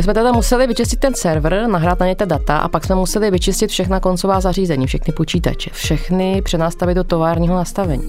My 0.00 0.04
jsme 0.04 0.14
teda 0.14 0.32
museli 0.32 0.66
vyčistit 0.66 1.00
ten 1.00 1.14
server, 1.14 1.66
nahrát 1.68 2.00
na 2.00 2.06
ně 2.06 2.16
ta 2.16 2.24
data 2.24 2.58
a 2.58 2.68
pak 2.68 2.84
jsme 2.84 2.94
museli 2.94 3.30
vyčistit 3.30 3.70
všechna 3.70 4.00
koncová 4.00 4.40
zařízení, 4.40 4.86
všechny 4.86 5.12
počítače, 5.12 5.70
všechny 5.72 6.42
přenastavit 6.42 6.94
do 6.94 7.04
továrního 7.04 7.56
nastavení. 7.56 8.02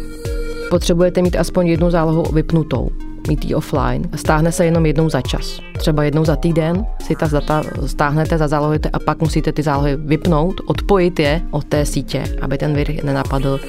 Potřebujete 0.69 1.21
mít 1.21 1.35
aspoň 1.35 1.67
jednu 1.67 1.91
zálohu 1.91 2.23
vypnutou 2.33 2.89
mít 3.27 3.45
ji 3.45 3.55
offline. 3.55 4.09
Stáhne 4.15 4.51
se 4.51 4.65
jenom 4.65 4.85
jednou 4.85 5.09
za 5.09 5.21
čas. 5.21 5.59
Třeba 5.77 6.03
jednou 6.03 6.25
za 6.25 6.35
týden 6.35 6.85
si 6.99 7.15
ta 7.15 7.27
data 7.27 7.63
stáhnete, 7.85 8.37
zazálohujete 8.37 8.89
a 8.89 8.99
pak 8.99 9.21
musíte 9.21 9.51
ty 9.51 9.63
zálohy 9.63 9.95
vypnout, 9.95 10.61
odpojit 10.65 11.19
je 11.19 11.41
od 11.51 11.63
té 11.63 11.85
sítě, 11.85 12.23
aby 12.41 12.57
ten 12.57 12.73
vir 12.73 13.05
nenapadl. 13.05 13.59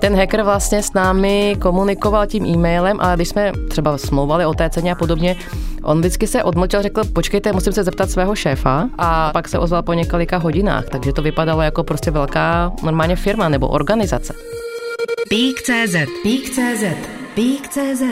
Ten 0.00 0.16
hacker 0.16 0.42
vlastně 0.42 0.82
s 0.82 0.92
námi 0.92 1.56
komunikoval 1.60 2.26
tím 2.26 2.44
e-mailem, 2.46 2.96
ale 3.00 3.16
když 3.16 3.28
jsme 3.28 3.52
třeba 3.68 3.98
smlouvali 3.98 4.46
o 4.46 4.54
té 4.54 4.70
ceně 4.70 4.92
a 4.92 4.94
podobně, 4.94 5.36
on 5.82 5.98
vždycky 5.98 6.26
se 6.26 6.44
odmlčel, 6.44 6.82
řekl, 6.82 7.04
počkejte, 7.12 7.52
musím 7.52 7.72
se 7.72 7.84
zeptat 7.84 8.10
svého 8.10 8.34
šéfa 8.34 8.88
a 8.98 9.30
pak 9.32 9.48
se 9.48 9.58
ozval 9.58 9.82
po 9.82 9.92
několika 9.92 10.36
hodinách, 10.36 10.84
takže 10.84 11.12
to 11.12 11.22
vypadalo 11.22 11.62
jako 11.62 11.84
prostě 11.84 12.10
velká 12.10 12.72
normálně 12.82 13.16
firma 13.16 13.48
nebo 13.48 13.68
organizace. 13.68 14.34
Pík.cz 15.28 15.96
Pík.cz 16.22 16.84
Pík.cz 17.34 18.02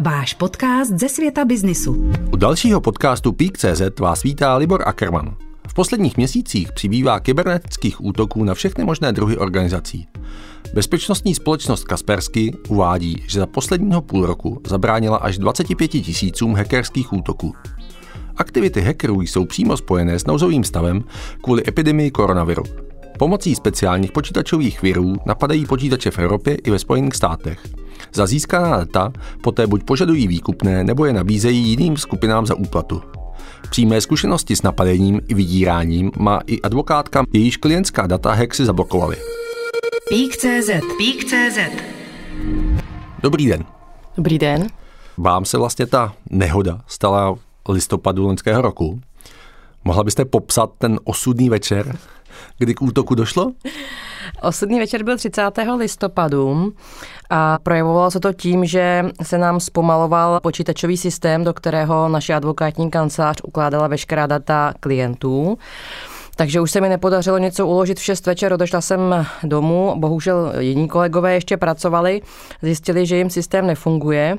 Váš 0.00 0.34
podcast 0.34 0.90
ze 0.90 1.08
světa 1.08 1.44
biznisu. 1.44 2.12
U 2.32 2.36
dalšího 2.36 2.80
podcastu 2.80 3.32
Pík.cz 3.32 4.00
vás 4.00 4.22
vítá 4.22 4.56
Libor 4.56 4.82
Ackerman. 4.88 5.34
V 5.68 5.74
posledních 5.74 6.16
měsících 6.16 6.72
přibývá 6.72 7.20
kybernetických 7.20 8.04
útoků 8.04 8.44
na 8.44 8.54
všechny 8.54 8.84
možné 8.84 9.12
druhy 9.12 9.36
organizací. 9.36 10.06
Bezpečnostní 10.74 11.34
společnost 11.34 11.84
Kaspersky 11.84 12.56
uvádí, 12.68 13.22
že 13.26 13.40
za 13.40 13.46
posledního 13.46 14.02
půl 14.02 14.26
roku 14.26 14.60
zabránila 14.66 15.16
až 15.16 15.38
25 15.38 15.88
tisícům 15.88 16.54
hackerských 16.54 17.12
útoků. 17.12 17.54
Aktivity 18.36 18.80
hackerů 18.80 19.20
jsou 19.20 19.44
přímo 19.44 19.76
spojené 19.76 20.18
s 20.18 20.26
nouzovým 20.26 20.64
stavem 20.64 21.04
kvůli 21.42 21.62
epidemii 21.68 22.10
koronaviru. 22.10 22.62
Pomocí 23.18 23.54
speciálních 23.54 24.12
počítačových 24.12 24.82
virů 24.82 25.16
napadají 25.26 25.66
počítače 25.66 26.10
v 26.10 26.18
Evropě 26.18 26.54
i 26.54 26.70
ve 26.70 26.78
Spojených 26.78 27.14
státech. 27.14 27.60
Za 28.14 28.26
získaná 28.26 28.76
data 28.76 29.12
poté 29.42 29.66
buď 29.66 29.82
požadují 29.82 30.28
výkupné, 30.28 30.84
nebo 30.84 31.04
je 31.04 31.12
nabízejí 31.12 31.68
jiným 31.68 31.96
skupinám 31.96 32.46
za 32.46 32.54
úplatu. 32.54 33.02
Přímé 33.70 34.00
zkušenosti 34.00 34.56
s 34.56 34.62
napadením 34.62 35.20
i 35.28 35.34
vydíráním 35.34 36.10
má 36.18 36.40
i 36.46 36.62
advokátka, 36.62 37.24
jejíž 37.32 37.56
klientská 37.56 38.06
data 38.06 38.32
hacksy 38.32 38.64
zablokovaly. 38.64 39.16
Pík.cz 40.08 40.70
Pík.cz 40.98 41.58
Dobrý 43.22 43.46
den. 43.46 43.64
Dobrý 44.16 44.38
den. 44.38 44.66
Vám 45.16 45.44
se 45.44 45.58
vlastně 45.58 45.86
ta 45.86 46.14
nehoda 46.30 46.80
stala 46.86 47.34
listopadu 47.68 48.26
loňského 48.26 48.62
roku. 48.62 49.00
Mohla 49.84 50.04
byste 50.04 50.24
popsat 50.24 50.70
ten 50.78 51.00
osudný 51.04 51.48
večer, 51.48 51.98
kdy 52.58 52.74
k 52.74 52.82
útoku 52.82 53.14
došlo? 53.14 53.52
Osudný 54.42 54.78
večer 54.78 55.02
byl 55.02 55.16
30. 55.16 55.42
listopadu 55.76 56.72
a 57.30 57.58
projevovalo 57.62 58.10
se 58.10 58.20
to 58.20 58.32
tím, 58.32 58.64
že 58.64 59.04
se 59.22 59.38
nám 59.38 59.60
zpomaloval 59.60 60.40
počítačový 60.40 60.96
systém, 60.96 61.44
do 61.44 61.54
kterého 61.54 62.08
naše 62.08 62.34
advokátní 62.34 62.90
kancelář 62.90 63.40
ukládala 63.44 63.88
veškerá 63.88 64.26
data 64.26 64.74
klientů. 64.80 65.58
Takže 66.38 66.60
už 66.60 66.70
se 66.70 66.80
mi 66.80 66.88
nepodařilo 66.88 67.38
něco 67.38 67.66
uložit 67.66 67.98
v 67.98 68.02
6 68.02 68.26
večer, 68.26 68.52
odešla 68.52 68.80
jsem 68.80 69.26
domů, 69.42 69.94
bohužel 69.96 70.52
jiní 70.58 70.88
kolegové 70.88 71.34
ještě 71.34 71.56
pracovali, 71.56 72.22
zjistili, 72.62 73.06
že 73.06 73.16
jim 73.16 73.30
systém 73.30 73.66
nefunguje. 73.66 74.36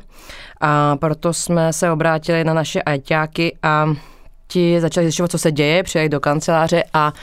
A 0.61 0.95
proto 0.95 1.33
jsme 1.33 1.73
se 1.73 1.91
obrátili 1.91 2.43
na 2.43 2.53
naše 2.53 2.81
ajťáky 2.81 3.57
a 3.63 3.93
ti 4.47 4.81
začali 4.81 5.05
zjišťovat, 5.05 5.31
co 5.31 5.37
se 5.37 5.51
děje, 5.51 5.83
přijeli 5.83 6.09
do 6.09 6.19
kanceláře 6.19 6.83
a 6.93 7.13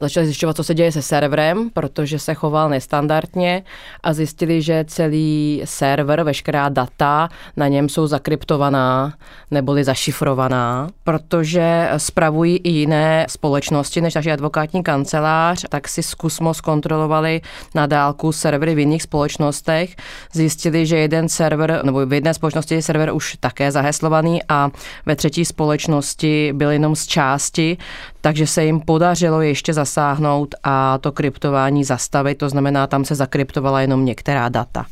Začali 0.00 0.26
zjišťovat, 0.26 0.56
co 0.56 0.64
se 0.64 0.74
děje 0.74 0.92
se 0.92 1.02
serverem, 1.02 1.70
protože 1.70 2.18
se 2.18 2.34
choval 2.34 2.68
nestandardně 2.68 3.62
a 4.02 4.12
zjistili, 4.12 4.62
že 4.62 4.84
celý 4.88 5.62
server, 5.64 6.22
veškerá 6.22 6.68
data 6.68 7.28
na 7.56 7.68
něm 7.68 7.88
jsou 7.88 8.06
zakryptovaná 8.06 9.14
neboli 9.50 9.84
zašifrovaná, 9.84 10.88
protože 11.04 11.88
spravují 11.96 12.56
i 12.56 12.70
jiné 12.70 13.26
společnosti 13.28 14.00
než 14.00 14.14
naše 14.14 14.32
advokátní 14.32 14.82
kancelář, 14.82 15.64
tak 15.68 15.88
si 15.88 16.02
zkusmo 16.02 16.54
zkontrolovali 16.54 17.40
na 17.74 17.86
dálku 17.86 18.32
servery 18.32 18.74
v 18.74 18.78
jiných 18.78 19.02
společnostech. 19.02 19.96
Zjistili, 20.32 20.86
že 20.86 20.96
jeden 20.96 21.28
server, 21.28 21.80
nebo 21.84 22.06
v 22.06 22.12
jedné 22.12 22.34
společnosti 22.34 22.74
je 22.74 22.82
server 22.82 23.12
už 23.12 23.36
také 23.40 23.72
zaheslovaný 23.72 24.40
a 24.48 24.70
ve 25.06 25.16
třetí 25.16 25.44
společnosti 25.44 26.52
byl 26.52 26.70
jenom 26.70 26.96
z 26.96 27.06
části, 27.06 27.76
takže 28.20 28.46
se 28.46 28.64
jim 28.64 28.80
podařilo 28.80 29.40
ještě 29.40 29.72
zasáhnout 29.86 30.54
a 30.64 30.98
to 30.98 31.12
kryptování 31.12 31.84
zastavit, 31.84 32.38
to 32.38 32.48
znamená, 32.48 32.86
tam 32.86 33.04
se 33.04 33.14
zakryptovala 33.14 33.80
jenom 33.80 34.04
některá 34.04 34.48
data. 34.48 34.86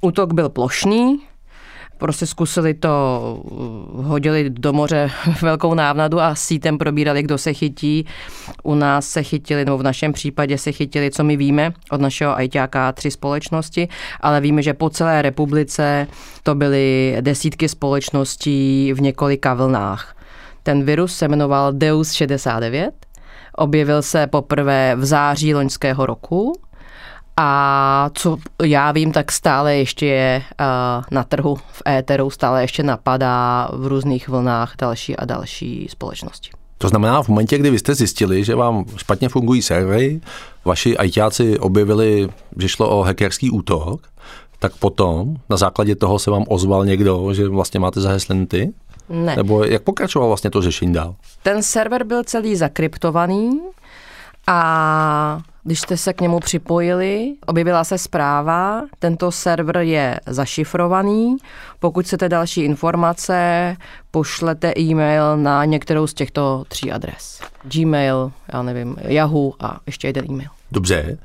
Útok 0.00 0.32
byl 0.32 0.48
plošný, 0.48 1.20
prostě 1.98 2.26
zkusili 2.26 2.74
to, 2.74 2.90
hodili 3.94 4.50
do 4.50 4.72
moře 4.72 5.10
velkou 5.42 5.74
návnadu 5.74 6.20
a 6.20 6.34
sítem 6.34 6.78
probírali, 6.78 7.22
kdo 7.22 7.38
se 7.38 7.52
chytí. 7.52 8.06
U 8.62 8.74
nás 8.74 9.08
se 9.08 9.22
chytili, 9.22 9.64
nebo 9.64 9.78
v 9.78 9.82
našem 9.82 10.12
případě 10.12 10.58
se 10.58 10.72
chytili, 10.72 11.10
co 11.10 11.24
my 11.24 11.36
víme 11.36 11.72
od 11.90 12.00
našeho 12.00 12.42
ITáka 12.42 12.92
tři 12.92 13.10
společnosti, 13.10 13.88
ale 14.20 14.40
víme, 14.40 14.62
že 14.62 14.74
po 14.74 14.90
celé 14.90 15.22
republice 15.22 16.06
to 16.42 16.54
byly 16.54 17.16
desítky 17.20 17.68
společností 17.68 18.92
v 18.92 19.00
několika 19.00 19.54
vlnách. 19.54 20.14
Ten 20.62 20.84
virus 20.84 21.16
se 21.16 21.28
jmenoval 21.28 21.72
Deus 21.72 22.12
69, 22.12 23.07
objevil 23.58 24.02
se 24.02 24.26
poprvé 24.26 24.96
v 24.96 25.04
září 25.04 25.54
loňského 25.54 26.06
roku 26.06 26.52
a 27.36 28.10
co 28.14 28.36
já 28.64 28.92
vím, 28.92 29.12
tak 29.12 29.32
stále 29.32 29.76
ještě 29.76 30.06
je 30.06 30.42
uh, 30.60 30.66
na 31.10 31.24
trhu 31.24 31.56
v 31.56 31.82
éteru, 31.88 32.30
stále 32.30 32.62
ještě 32.62 32.82
napadá 32.82 33.68
v 33.72 33.86
různých 33.86 34.28
vlnách 34.28 34.74
další 34.78 35.16
a 35.16 35.24
další 35.24 35.86
společnosti. 35.90 36.50
To 36.78 36.88
znamená, 36.88 37.22
v 37.22 37.28
momentě, 37.28 37.58
kdy 37.58 37.70
vy 37.70 37.78
jste 37.78 37.94
zjistili, 37.94 38.44
že 38.44 38.54
vám 38.54 38.84
špatně 38.96 39.28
fungují 39.28 39.62
servery, 39.62 40.20
vaši 40.64 40.96
ITáci 41.04 41.58
objevili, 41.58 42.28
že 42.58 42.68
šlo 42.68 42.90
o 42.90 43.02
hackerský 43.02 43.50
útok, 43.50 44.00
tak 44.58 44.76
potom 44.76 45.36
na 45.50 45.56
základě 45.56 45.96
toho 45.96 46.18
se 46.18 46.30
vám 46.30 46.44
ozval 46.48 46.86
někdo, 46.86 47.34
že 47.34 47.48
vlastně 47.48 47.80
máte 47.80 48.00
zaheslený 48.00 48.46
ty? 48.46 48.72
Ne. 49.08 49.36
Nebo 49.36 49.64
jak 49.64 49.82
pokračovalo 49.82 50.28
vlastně 50.28 50.50
to 50.50 50.62
řešení 50.62 50.92
dál? 50.92 51.14
Ten 51.42 51.62
server 51.62 52.04
byl 52.04 52.24
celý 52.24 52.56
zakryptovaný 52.56 53.60
a 54.46 55.40
když 55.64 55.80
jste 55.80 55.96
se 55.96 56.12
k 56.12 56.20
němu 56.20 56.40
připojili, 56.40 57.34
objevila 57.46 57.84
se 57.84 57.98
zpráva, 57.98 58.82
tento 58.98 59.32
server 59.32 59.76
je 59.76 60.20
zašifrovaný. 60.26 61.36
Pokud 61.78 62.04
chcete 62.04 62.28
další 62.28 62.60
informace, 62.60 63.76
pošlete 64.10 64.72
e-mail 64.78 65.36
na 65.36 65.64
některou 65.64 66.06
z 66.06 66.14
těchto 66.14 66.64
tří 66.68 66.92
adres. 66.92 67.40
Gmail, 67.62 68.32
já 68.52 68.62
nevím, 68.62 68.96
Yahoo 69.00 69.52
a 69.60 69.80
ještě 69.86 70.06
jeden 70.08 70.24
e-mail. 70.30 70.48
Dobře, 70.72 71.18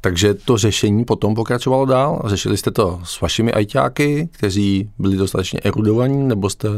takže 0.00 0.34
to 0.34 0.56
řešení 0.58 1.04
potom 1.04 1.34
pokračovalo 1.34 1.86
dál? 1.86 2.22
Řešili 2.24 2.56
jste 2.56 2.70
to 2.70 3.00
s 3.04 3.20
vašimi 3.20 3.52
ajťáky, 3.52 4.28
kteří 4.32 4.90
byli 4.98 5.16
dostatečně 5.16 5.60
erudovaní, 5.64 6.28
nebo 6.28 6.50
jste 6.50 6.68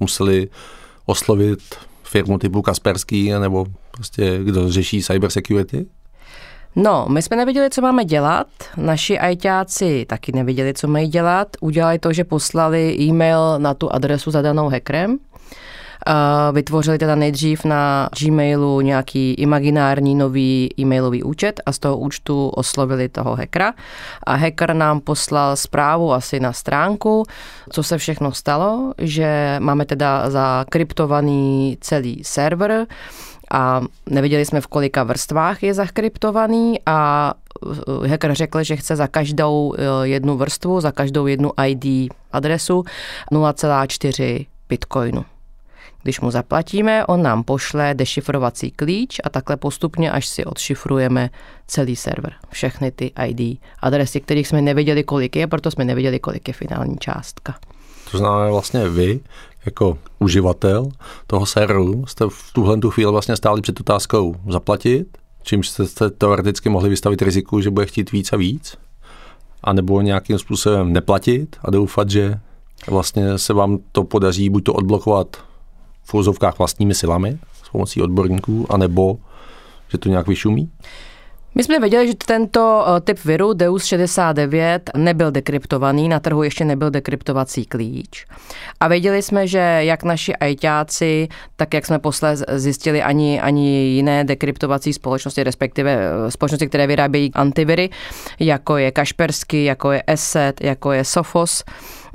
museli 0.00 0.48
oslovit 1.06 1.58
firmu 2.02 2.38
typu 2.38 2.62
Kasperský, 2.62 3.30
nebo 3.30 3.66
prostě 3.90 4.40
kdo 4.42 4.72
řeší 4.72 5.02
cyber 5.02 5.30
security? 5.30 5.86
No, 6.76 7.06
my 7.08 7.22
jsme 7.22 7.36
nevěděli, 7.36 7.70
co 7.70 7.82
máme 7.82 8.04
dělat, 8.04 8.46
naši 8.76 9.18
ajťáci 9.18 10.06
taky 10.08 10.32
nevěděli, 10.32 10.74
co 10.74 10.88
mají 10.88 11.08
dělat. 11.08 11.48
Udělali 11.60 11.98
to, 11.98 12.12
že 12.12 12.24
poslali 12.24 12.96
e-mail 13.00 13.58
na 13.58 13.74
tu 13.74 13.92
adresu 13.92 14.30
zadanou 14.30 14.68
hackerem, 14.68 15.18
Vytvořili 16.52 16.98
teda 16.98 17.14
nejdřív 17.14 17.64
na 17.64 18.08
Gmailu 18.20 18.80
nějaký 18.80 19.34
imaginární 19.34 20.14
nový 20.14 20.68
e-mailový 20.78 21.22
účet 21.22 21.60
a 21.66 21.72
z 21.72 21.78
toho 21.78 21.96
účtu 21.98 22.48
oslovili 22.48 23.08
toho 23.08 23.36
hackera. 23.36 23.74
A 24.26 24.34
hacker 24.34 24.74
nám 24.74 25.00
poslal 25.00 25.56
zprávu 25.56 26.12
asi 26.12 26.40
na 26.40 26.52
stránku, 26.52 27.24
co 27.70 27.82
se 27.82 27.98
všechno 27.98 28.32
stalo, 28.32 28.92
že 28.98 29.56
máme 29.58 29.84
teda 29.84 30.30
zakryptovaný 30.30 31.78
celý 31.80 32.24
server, 32.24 32.86
a 33.52 33.80
nevěděli 34.10 34.44
jsme, 34.44 34.60
v 34.60 34.66
kolika 34.66 35.04
vrstvách 35.04 35.62
je 35.62 35.74
zakryptovaný 35.74 36.80
a 36.86 37.32
hacker 38.06 38.34
řekl, 38.34 38.62
že 38.62 38.76
chce 38.76 38.96
za 38.96 39.06
každou 39.06 39.74
eh, 39.78 40.08
jednu 40.08 40.36
vrstvu, 40.36 40.80
za 40.80 40.92
každou 40.92 41.26
jednu 41.26 41.50
ID 41.66 42.12
adresu 42.32 42.84
0,4 43.32 44.46
bitcoinu. 44.68 45.24
Když 46.02 46.20
mu 46.20 46.30
zaplatíme, 46.30 47.06
on 47.06 47.22
nám 47.22 47.44
pošle 47.44 47.94
dešifrovací 47.94 48.70
klíč 48.70 49.20
a 49.24 49.28
takhle 49.28 49.56
postupně, 49.56 50.10
až 50.10 50.28
si 50.28 50.44
odšifrujeme 50.44 51.30
celý 51.66 51.96
server. 51.96 52.32
Všechny 52.50 52.90
ty 52.90 53.12
ID 53.26 53.60
adresy, 53.80 54.20
kterých 54.20 54.48
jsme 54.48 54.62
nevěděli, 54.62 55.04
kolik 55.04 55.36
je, 55.36 55.46
proto 55.46 55.70
jsme 55.70 55.84
nevěděli, 55.84 56.18
kolik 56.18 56.48
je 56.48 56.54
finální 56.54 56.96
částka. 56.98 57.54
To 58.10 58.18
znamená 58.18 58.50
vlastně 58.50 58.88
vy, 58.88 59.20
jako 59.66 59.98
uživatel 60.18 60.88
toho 61.26 61.46
serveru 61.46 62.06
jste 62.06 62.24
v 62.28 62.52
tuhle 62.52 62.76
tu 62.76 62.90
chvíli 62.90 63.12
vlastně 63.12 63.36
stáli 63.36 63.60
před 63.60 63.80
otázkou 63.80 64.34
zaplatit, 64.48 65.18
čímž 65.42 65.68
jste 65.68 66.10
teoreticky 66.10 66.68
mohli 66.68 66.88
vystavit 66.88 67.22
riziku, 67.22 67.60
že 67.60 67.70
bude 67.70 67.86
chtít 67.86 68.12
víc 68.12 68.32
a 68.32 68.36
víc, 68.36 68.76
anebo 69.64 70.00
nějakým 70.00 70.38
způsobem 70.38 70.92
neplatit 70.92 71.56
a 71.64 71.70
doufat, 71.70 72.10
že 72.10 72.40
vlastně 72.88 73.38
se 73.38 73.52
vám 73.52 73.78
to 73.92 74.04
podaří 74.04 74.50
buď 74.50 74.64
to 74.64 74.72
odblokovat 74.72 75.49
v 76.04 76.14
úzovkách 76.14 76.58
vlastními 76.58 76.94
silami 76.94 77.38
s 77.64 77.68
pomocí 77.68 78.02
odborníků, 78.02 78.66
anebo 78.72 79.18
že 79.88 79.98
to 79.98 80.08
nějak 80.08 80.26
vyšumí? 80.26 80.70
My 81.54 81.64
jsme 81.64 81.80
věděli, 81.80 82.08
že 82.08 82.14
tento 82.26 82.84
eh, 82.86 83.00
typ 83.00 83.24
viru 83.24 83.52
Deus 83.52 83.84
69 83.84 84.90
nebyl 84.96 85.30
dekryptovaný, 85.30 86.08
na 86.08 86.20
trhu 86.20 86.42
ještě 86.42 86.64
nebyl 86.64 86.90
dekryptovací 86.90 87.66
klíč. 87.66 88.26
A 88.80 88.88
věděli 88.88 89.22
jsme, 89.22 89.46
že 89.46 89.58
jak 89.58 90.02
naši 90.02 90.36
ajťáci, 90.36 91.28
tak 91.56 91.74
jak 91.74 91.86
jsme 91.86 91.98
posléze 91.98 92.44
zjistili, 92.48 93.02
ani, 93.02 93.40
ani 93.40 93.68
jiné 93.68 94.24
dekryptovací 94.24 94.92
společnosti, 94.92 95.44
respektive 95.44 95.98
eh, 96.26 96.30
společnosti, 96.30 96.66
které 96.66 96.86
vyrábějí 96.86 97.30
antiviry, 97.34 97.90
jako 98.40 98.76
je 98.76 98.90
Kaspersky, 98.90 99.64
jako 99.64 99.92
je 99.92 100.02
Asset, 100.02 100.60
jako 100.60 100.92
je 100.92 101.04
Sophos, 101.04 101.64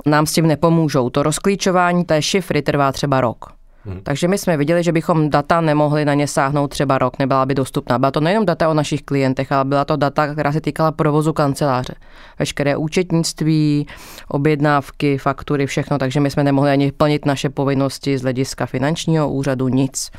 nám 0.06 0.26
s 0.26 0.32
tím 0.32 0.46
nepomůžou. 0.46 1.10
To 1.10 1.22
rozklíčování 1.22 2.04
té 2.04 2.22
šifry 2.22 2.62
trvá 2.62 2.92
třeba 2.92 3.20
rok. 3.20 3.55
Hmm. 3.86 4.00
Takže 4.02 4.28
my 4.28 4.38
jsme 4.38 4.56
viděli, 4.56 4.82
že 4.82 4.92
bychom 4.92 5.30
data 5.30 5.60
nemohli 5.60 6.04
na 6.04 6.14
ně 6.14 6.26
sáhnout 6.26 6.68
třeba 6.68 6.98
rok, 6.98 7.18
nebyla 7.18 7.46
by 7.46 7.54
dostupná. 7.54 7.98
Byla 7.98 8.10
to 8.10 8.20
nejenom 8.20 8.46
data 8.46 8.68
o 8.68 8.74
našich 8.74 9.02
klientech, 9.02 9.52
ale 9.52 9.64
byla 9.64 9.84
to 9.84 9.96
data, 9.96 10.32
která 10.32 10.52
se 10.52 10.60
týkala 10.60 10.92
provozu 10.92 11.32
kanceláře. 11.32 11.94
Veškeré 12.38 12.76
účetnictví, 12.76 13.86
objednávky, 14.28 15.18
faktury, 15.18 15.66
všechno, 15.66 15.98
takže 15.98 16.20
my 16.20 16.30
jsme 16.30 16.44
nemohli 16.44 16.70
ani 16.70 16.92
plnit 16.92 17.26
naše 17.26 17.50
povinnosti 17.50 18.18
z 18.18 18.22
hlediska 18.22 18.66
finančního 18.66 19.30
úřadu, 19.30 19.68
nic. 19.68 20.10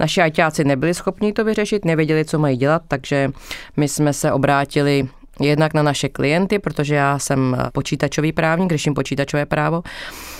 Naši 0.00 0.20
ajťáci 0.20 0.64
nebyli 0.64 0.94
schopni 0.94 1.32
to 1.32 1.44
vyřešit, 1.44 1.84
nevěděli, 1.84 2.24
co 2.24 2.38
mají 2.38 2.56
dělat, 2.56 2.82
takže 2.88 3.30
my 3.76 3.88
jsme 3.88 4.12
se 4.12 4.32
obrátili 4.32 5.08
jednak 5.40 5.74
na 5.74 5.82
naše 5.82 6.08
klienty, 6.08 6.58
protože 6.58 6.94
já 6.94 7.18
jsem 7.18 7.56
počítačový 7.72 8.32
právník, 8.32 8.70
řeším 8.70 8.94
počítačové 8.94 9.46
právo, 9.46 9.82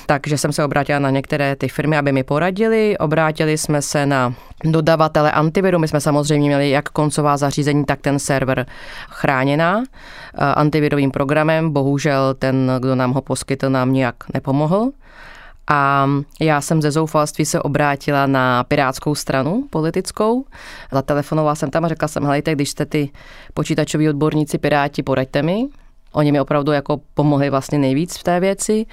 takže 0.06 0.38
jsem 0.38 0.52
se 0.52 0.64
obrátila 0.64 0.98
na 0.98 1.10
některé 1.10 1.56
ty 1.56 1.68
firmy, 1.68 1.98
aby 1.98 2.12
mi 2.12 2.22
poradili. 2.22 2.98
Obrátili 2.98 3.58
jsme 3.58 3.82
se 3.82 4.06
na 4.06 4.34
dodavatele 4.64 5.32
antiviru. 5.32 5.78
My 5.78 5.88
jsme 5.88 6.00
samozřejmě 6.00 6.48
měli 6.48 6.70
jak 6.70 6.88
koncová 6.88 7.36
zařízení, 7.36 7.84
tak 7.84 8.00
ten 8.00 8.18
server 8.18 8.66
chráněná 9.08 9.82
eh, 9.82 10.44
antivirovým 10.44 11.10
programem. 11.10 11.70
Bohužel 11.70 12.34
ten, 12.34 12.72
kdo 12.78 12.94
nám 12.94 13.12
ho 13.12 13.22
poskytl, 13.22 13.70
nám 13.70 13.92
nijak 13.92 14.14
nepomohl. 14.34 14.90
A 15.68 16.08
já 16.40 16.60
jsem 16.60 16.82
ze 16.82 16.90
zoufalství 16.90 17.44
se 17.44 17.62
obrátila 17.62 18.26
na 18.26 18.64
pirátskou 18.64 19.14
stranu 19.14 19.64
politickou. 19.70 20.44
Zatelefonovala 20.92 21.54
jsem 21.54 21.70
tam 21.70 21.84
a 21.84 21.88
řekla 21.88 22.08
jsem, 22.08 22.24
helejte, 22.24 22.54
když 22.54 22.70
jste 22.70 22.86
ty 22.86 23.10
počítačoví 23.54 24.08
odborníci 24.08 24.58
piráti, 24.58 25.02
poraďte 25.02 25.42
mi. 25.42 25.68
Oni 26.14 26.32
mi 26.32 26.40
opravdu 26.40 26.72
jako 26.72 27.00
pomohli 27.14 27.50
vlastně 27.50 27.78
nejvíc 27.78 28.16
v 28.16 28.22
té 28.22 28.40
věci, 28.40 28.86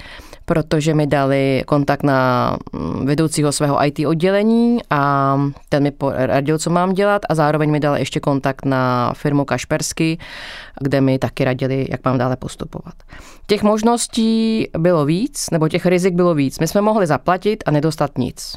protože 0.44 0.94
mi 0.94 1.06
dali 1.06 1.62
kontakt 1.66 2.02
na 2.02 2.56
mm, 2.72 3.06
vedoucího 3.06 3.52
svého 3.52 3.84
IT 3.84 4.06
oddělení 4.06 4.78
a 4.90 5.40
ten 5.68 5.82
mi 5.82 5.90
poradil, 5.90 6.58
co 6.58 6.70
mám 6.70 6.92
dělat 6.92 7.22
a 7.28 7.34
zároveň 7.34 7.70
mi 7.70 7.80
dal 7.80 7.96
ještě 7.96 8.20
kontakt 8.20 8.64
na 8.64 9.12
firmu 9.14 9.44
Kašpersky, 9.44 10.18
kde 10.80 11.00
mi 11.00 11.18
taky 11.18 11.44
radili, 11.44 11.86
jak 11.90 12.04
mám 12.04 12.18
dále 12.18 12.36
postupovat. 12.36 12.94
Těch 13.46 13.62
možností 13.62 14.68
bylo 14.78 15.04
víc, 15.04 15.50
nebo 15.52 15.68
těch 15.68 15.86
rizik 15.86 16.14
bylo 16.14 16.34
víc. 16.34 16.58
My 16.58 16.68
jsme 16.68 16.80
mohli 16.80 17.06
zaplatit 17.06 17.64
a 17.66 17.70
nedostat 17.70 18.18
nic. 18.18 18.56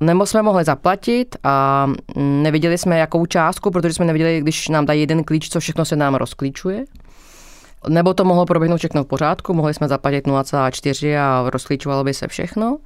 Nebo 0.00 0.26
jsme 0.26 0.42
mohli 0.42 0.64
zaplatit 0.64 1.36
a 1.44 1.86
neviděli 2.16 2.78
jsme 2.78 2.98
jakou 2.98 3.26
částku, 3.26 3.70
protože 3.70 3.94
jsme 3.94 4.04
neviděli, 4.04 4.40
když 4.40 4.68
nám 4.68 4.86
dají 4.86 5.00
jeden 5.00 5.24
klíč, 5.24 5.48
co 5.48 5.60
všechno 5.60 5.84
se 5.84 5.96
nám 5.96 6.14
rozklíčuje. 6.14 6.84
Nebo 7.88 8.14
to 8.14 8.24
mohlo 8.24 8.46
proběhnout 8.46 8.78
všechno 8.78 9.04
v 9.04 9.06
pořádku, 9.06 9.54
mohli 9.54 9.74
jsme 9.74 9.88
zaplatit 9.88 10.26
0,4 10.26 11.20
a 11.20 11.50
rozklíčovalo 11.50 12.04
by 12.04 12.14
se 12.14 12.28
všechno. 12.28 12.78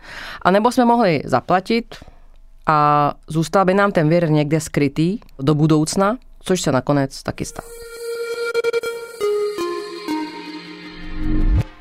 A 0.43 0.51
nebo 0.51 0.73
jsme 0.73 0.85
mohli 0.85 1.23
zaplatit 1.25 1.95
a 2.67 3.13
zůstal 3.29 3.65
by 3.65 3.75
nám 3.75 3.93
ten 3.93 4.09
vir 4.09 4.31
někde 4.31 4.61
skrytý 4.61 5.19
do 5.39 5.55
budoucna, 5.55 6.17
což 6.41 6.61
se 6.61 6.73
nakonec 6.73 7.23
taky 7.23 7.45
stalo. 7.45 7.69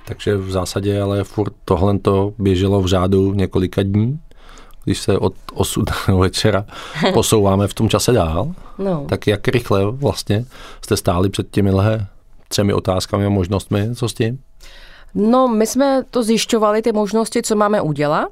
Takže 0.07 0.37
v 0.37 0.51
zásadě 0.51 1.01
ale 1.01 1.23
furt 1.23 1.53
tohle 1.65 1.99
to 1.99 2.33
běželo 2.37 2.81
v 2.81 2.85
řádu 2.85 3.33
několika 3.33 3.83
dní, 3.83 4.19
když 4.83 4.99
se 4.99 5.17
od 5.17 5.33
8. 5.53 5.85
večera 6.19 6.65
posouváme 7.13 7.67
v 7.67 7.73
tom 7.73 7.89
čase 7.89 8.11
dál, 8.11 8.53
no. 8.77 9.05
tak 9.09 9.27
jak 9.27 9.47
rychle 9.47 9.91
vlastně 9.91 10.45
jste 10.81 10.97
stáli 10.97 11.29
před 11.29 11.51
těmihle 11.51 12.07
třemi 12.47 12.73
otázkami 12.73 13.25
a 13.25 13.29
možnostmi, 13.29 13.95
co 13.95 14.09
s 14.09 14.13
tím? 14.13 14.39
No, 15.17 15.47
my 15.47 15.67
jsme 15.67 16.03
to 16.11 16.23
zjišťovali, 16.23 16.81
ty 16.81 16.91
možnosti, 16.91 17.41
co 17.41 17.55
máme 17.55 17.81
udělat 17.81 18.31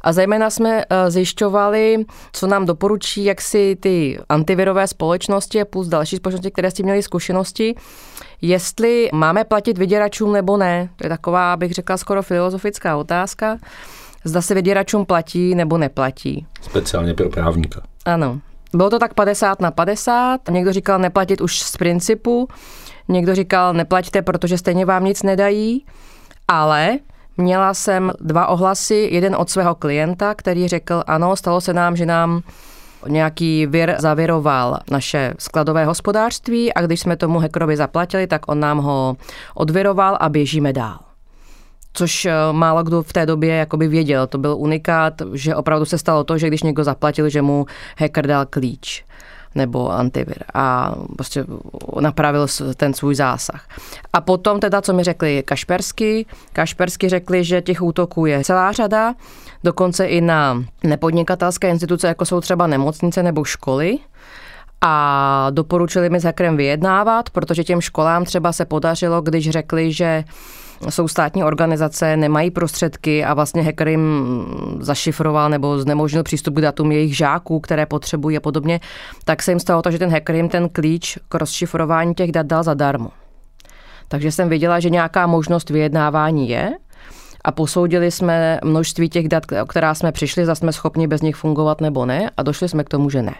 a 0.00 0.12
zejména 0.12 0.50
jsme 0.50 0.84
eh, 0.90 1.10
zjišťovali, 1.10 2.04
co 2.32 2.46
nám 2.46 2.66
doporučí, 2.66 3.24
jak 3.24 3.40
si 3.40 3.76
ty 3.80 4.18
antivirové 4.28 4.86
společnosti 4.86 5.64
plus 5.64 5.88
další 5.88 6.16
společnosti, 6.16 6.50
které 6.50 6.70
s 6.70 6.74
tím 6.74 6.84
měly 6.84 7.02
zkušenosti, 7.02 7.74
jestli 8.42 9.08
máme 9.12 9.44
platit 9.44 9.78
vyděračům 9.78 10.32
nebo 10.32 10.56
ne. 10.56 10.88
To 10.96 11.06
je 11.06 11.08
taková, 11.08 11.56
bych 11.56 11.72
řekla, 11.72 11.96
skoro 11.96 12.22
filozofická 12.22 12.96
otázka. 12.96 13.58
Zda 14.24 14.42
se 14.42 14.54
vyděračům 14.54 15.06
platí 15.06 15.54
nebo 15.54 15.78
neplatí. 15.78 16.46
Speciálně 16.60 17.14
pro 17.14 17.30
právníka. 17.30 17.82
Ano. 18.04 18.40
Bylo 18.74 18.90
to 18.90 18.98
tak 18.98 19.14
50 19.14 19.60
na 19.60 19.70
50. 19.70 20.40
Někdo 20.50 20.72
říkal 20.72 20.98
neplatit 20.98 21.40
už 21.40 21.58
z 21.60 21.76
principu, 21.76 22.48
někdo 23.08 23.34
říkal 23.34 23.72
neplaťte, 23.72 24.22
protože 24.22 24.58
stejně 24.58 24.86
vám 24.86 25.04
nic 25.04 25.22
nedají, 25.22 25.84
ale 26.48 26.98
Měla 27.36 27.74
jsem 27.74 28.12
dva 28.20 28.46
ohlasy, 28.46 29.08
jeden 29.12 29.36
od 29.36 29.50
svého 29.50 29.74
klienta, 29.74 30.34
který 30.34 30.68
řekl, 30.68 31.02
ano, 31.06 31.36
stalo 31.36 31.60
se 31.60 31.72
nám, 31.72 31.96
že 31.96 32.06
nám 32.06 32.42
nějaký 33.08 33.66
vir 33.66 33.94
zaviroval 33.98 34.78
naše 34.90 35.34
skladové 35.38 35.84
hospodářství 35.84 36.74
a 36.74 36.82
když 36.82 37.00
jsme 37.00 37.16
tomu 37.16 37.38
hekrovi 37.38 37.76
zaplatili, 37.76 38.26
tak 38.26 38.48
on 38.48 38.60
nám 38.60 38.78
ho 38.78 39.16
odviroval 39.54 40.16
a 40.20 40.28
běžíme 40.28 40.72
dál 40.72 40.98
což 41.96 42.24
eh, 42.24 42.32
málo 42.52 42.82
kdo 42.82 43.02
v 43.02 43.12
té 43.12 43.26
době 43.26 43.54
jakoby 43.54 43.88
věděl. 43.88 44.26
To 44.26 44.38
byl 44.38 44.56
unikát, 44.58 45.14
že 45.32 45.56
opravdu 45.56 45.84
se 45.84 45.98
stalo 45.98 46.24
to, 46.24 46.38
že 46.38 46.46
když 46.46 46.62
někdo 46.62 46.84
zaplatil, 46.84 47.28
že 47.28 47.42
mu 47.42 47.66
hacker 47.98 48.26
dal 48.26 48.46
klíč 48.46 49.04
nebo 49.54 49.92
antivir 49.92 50.38
a 50.54 50.94
prostě 51.16 51.44
napravil 52.00 52.46
ten 52.76 52.94
svůj 52.94 53.14
zásah. 53.14 53.68
A 54.12 54.20
potom 54.20 54.60
teda, 54.60 54.82
co 54.82 54.92
mi 54.92 55.04
řekli 55.04 55.42
Kašpersky, 55.42 56.26
Kašpersky 56.52 57.08
řekli, 57.08 57.44
že 57.44 57.62
těch 57.62 57.82
útoků 57.82 58.26
je 58.26 58.44
celá 58.44 58.72
řada, 58.72 59.14
dokonce 59.64 60.06
i 60.06 60.20
na 60.20 60.64
nepodnikatelské 60.82 61.68
instituce, 61.68 62.08
jako 62.08 62.24
jsou 62.24 62.40
třeba 62.40 62.66
nemocnice 62.66 63.22
nebo 63.22 63.44
školy, 63.44 63.98
a 64.86 65.46
doporučili 65.50 66.10
mi 66.10 66.20
s 66.20 66.24
hackerem 66.24 66.56
vyjednávat, 66.56 67.30
protože 67.30 67.64
těm 67.64 67.80
školám 67.80 68.24
třeba 68.24 68.52
se 68.52 68.64
podařilo, 68.64 69.22
když 69.22 69.50
řekli, 69.50 69.92
že 69.92 70.24
jsou 70.88 71.08
státní 71.08 71.44
organizace, 71.44 72.16
nemají 72.16 72.50
prostředky 72.50 73.24
a 73.24 73.34
vlastně 73.34 73.62
hacker 73.62 73.88
jim 73.88 74.24
zašifroval 74.80 75.50
nebo 75.50 75.78
znemožnil 75.78 76.22
přístup 76.22 76.54
k 76.54 76.60
datům 76.60 76.92
jejich 76.92 77.16
žáků, 77.16 77.60
které 77.60 77.86
potřebují 77.86 78.36
a 78.36 78.40
podobně, 78.40 78.80
tak 79.24 79.42
se 79.42 79.50
jim 79.50 79.60
stalo 79.60 79.82
to, 79.82 79.90
že 79.90 79.98
ten 79.98 80.10
hacker 80.10 80.36
jim 80.36 80.48
ten 80.48 80.68
klíč 80.68 81.18
k 81.28 81.34
rozšifrování 81.34 82.14
těch 82.14 82.32
dat 82.32 82.46
dal 82.46 82.62
zadarmo. 82.62 83.10
Takže 84.08 84.32
jsem 84.32 84.48
věděla, 84.48 84.80
že 84.80 84.90
nějaká 84.90 85.26
možnost 85.26 85.70
vyjednávání 85.70 86.48
je, 86.48 86.72
a 87.44 87.52
posoudili 87.52 88.10
jsme 88.10 88.58
množství 88.64 89.08
těch 89.08 89.28
dat, 89.28 89.42
o 89.62 89.66
která 89.66 89.94
jsme 89.94 90.12
přišli, 90.12 90.44
zda 90.44 90.54
jsme 90.54 90.72
schopni 90.72 91.06
bez 91.06 91.22
nich 91.22 91.36
fungovat 91.36 91.80
nebo 91.80 92.06
ne 92.06 92.30
a 92.36 92.42
došli 92.42 92.68
jsme 92.68 92.84
k 92.84 92.88
tomu, 92.88 93.10
že 93.10 93.22
ne. 93.22 93.34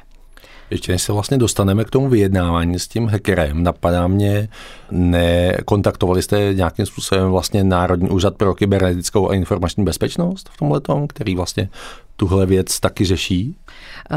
Ještě 0.75 0.93
než 0.93 1.03
se 1.03 1.13
vlastně 1.13 1.39
dostaneme 1.39 1.85
k 1.85 1.91
tomu 1.91 2.09
vyjednávání 2.09 2.79
s 2.79 2.89
tím 2.89 3.07
hackerem, 3.07 3.63
napadá 3.63 4.07
mě, 4.07 4.49
nekontaktovali 4.91 6.23
jste 6.23 6.55
nějakým 6.55 6.87
způsobem 6.87 7.31
vlastně 7.31 7.65
Národní 7.65 8.11
úřad 8.11 8.37
pro 8.37 8.55
kybernetickou 8.55 9.31
a 9.31 9.35
informační 9.35 9.85
bezpečnost 9.85 10.49
v 10.53 10.57
tomhle 10.57 10.81
který 11.09 11.37
vlastně 11.37 11.69
tuhle 12.17 12.47
věc 12.47 12.81
taky 12.81 13.05
řeší? 13.05 13.57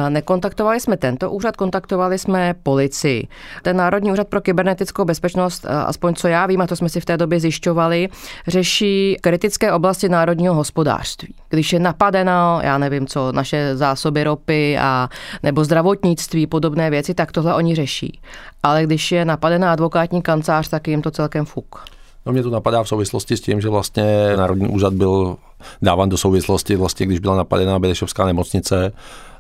Nekontaktovali 0.10 0.80
jsme 0.80 0.98
tento 0.98 1.32
úřad, 1.32 1.58
kontaktovali 1.58 2.20
jsme 2.20 2.56
policii. 2.64 3.28
Ten 3.62 3.78
Národní 3.78 4.12
úřad 4.12 4.28
pro 4.28 4.42
kybernetickou 4.42 5.06
bezpečnost, 5.06 5.66
aspoň 5.66 6.14
co 6.14 6.28
já 6.28 6.46
vím, 6.46 6.62
a 6.62 6.68
to 6.68 6.76
jsme 6.76 6.90
si 6.90 7.02
v 7.02 7.06
té 7.06 7.18
době 7.18 7.40
zjišťovali, 7.40 8.10
řeší 8.48 9.18
kritické 9.22 9.74
oblasti 9.74 10.10
národního 10.10 10.54
hospodářství. 10.54 11.34
Když 11.50 11.74
je 11.74 11.80
napadeno, 11.80 12.60
já 12.64 12.78
nevím 12.78 13.08
co, 13.08 13.32
naše 13.32 13.76
zásoby 13.76 14.24
ropy 14.24 14.78
a 14.78 15.10
nebo 15.44 15.64
zdravotnictví, 15.64 16.48
podobné 16.48 16.90
věci, 16.90 17.14
tak 17.14 17.32
tohle 17.32 17.56
oni 17.56 17.76
řeší. 17.76 18.20
Ale 18.64 18.84
když 18.84 19.12
je 19.12 19.26
napadena 19.26 19.72
advokátní 19.72 20.22
kancelář, 20.22 20.68
tak 20.68 20.88
jim 20.88 21.02
to 21.02 21.12
celkem 21.12 21.46
fuk. 21.46 21.86
No 22.28 22.34
mě 22.34 22.44
to 22.44 22.50
napadá 22.50 22.84
v 22.84 22.88
souvislosti 22.88 23.38
s 23.38 23.42
tím, 23.42 23.62
že 23.62 23.70
vlastně 23.70 24.34
Národní 24.38 24.68
úřad 24.68 24.94
byl 24.94 25.38
dáván 25.82 26.10
do 26.10 26.18
souvislosti, 26.18 26.76
vlastně, 26.76 27.06
když 27.06 27.20
byla 27.20 27.36
napadená 27.36 27.80
Benešovská 27.80 28.26
nemocnice 28.26 28.92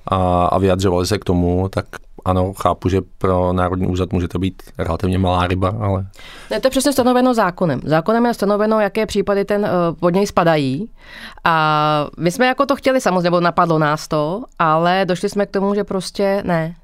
a, 0.07 0.45
a 0.45 0.57
vyjadřovali 0.57 1.07
se 1.07 1.17
k 1.17 1.25
tomu, 1.25 1.69
tak 1.69 1.85
ano, 2.25 2.53
chápu, 2.53 2.89
že 2.89 3.01
pro 3.17 3.53
Národní 3.53 3.87
úřad 3.87 4.13
může 4.13 4.27
to 4.27 4.39
být 4.39 4.63
relativně 4.77 5.17
malá 5.17 5.47
ryba, 5.47 5.75
ale... 5.81 6.05
Je 6.51 6.59
to 6.59 6.69
přesně 6.69 6.93
stanoveno 6.93 7.33
zákonem. 7.33 7.79
Zákonem 7.83 8.25
je 8.25 8.33
stanoveno, 8.33 8.79
jaké 8.79 9.05
případy 9.05 9.45
ten 9.45 9.61
uh, 9.61 9.99
pod 9.99 10.09
něj 10.09 10.27
spadají. 10.27 10.89
A 11.43 12.07
my 12.17 12.31
jsme 12.31 12.47
jako 12.47 12.65
to 12.65 12.75
chtěli 12.75 13.01
samozřejmě, 13.01 13.41
napadlo 13.41 13.79
nás 13.79 14.07
to, 14.07 14.43
ale 14.59 15.05
došli 15.05 15.29
jsme 15.29 15.45
k 15.45 15.51
tomu, 15.51 15.75
že 15.75 15.83
prostě 15.83 16.43
ne. 16.45 16.75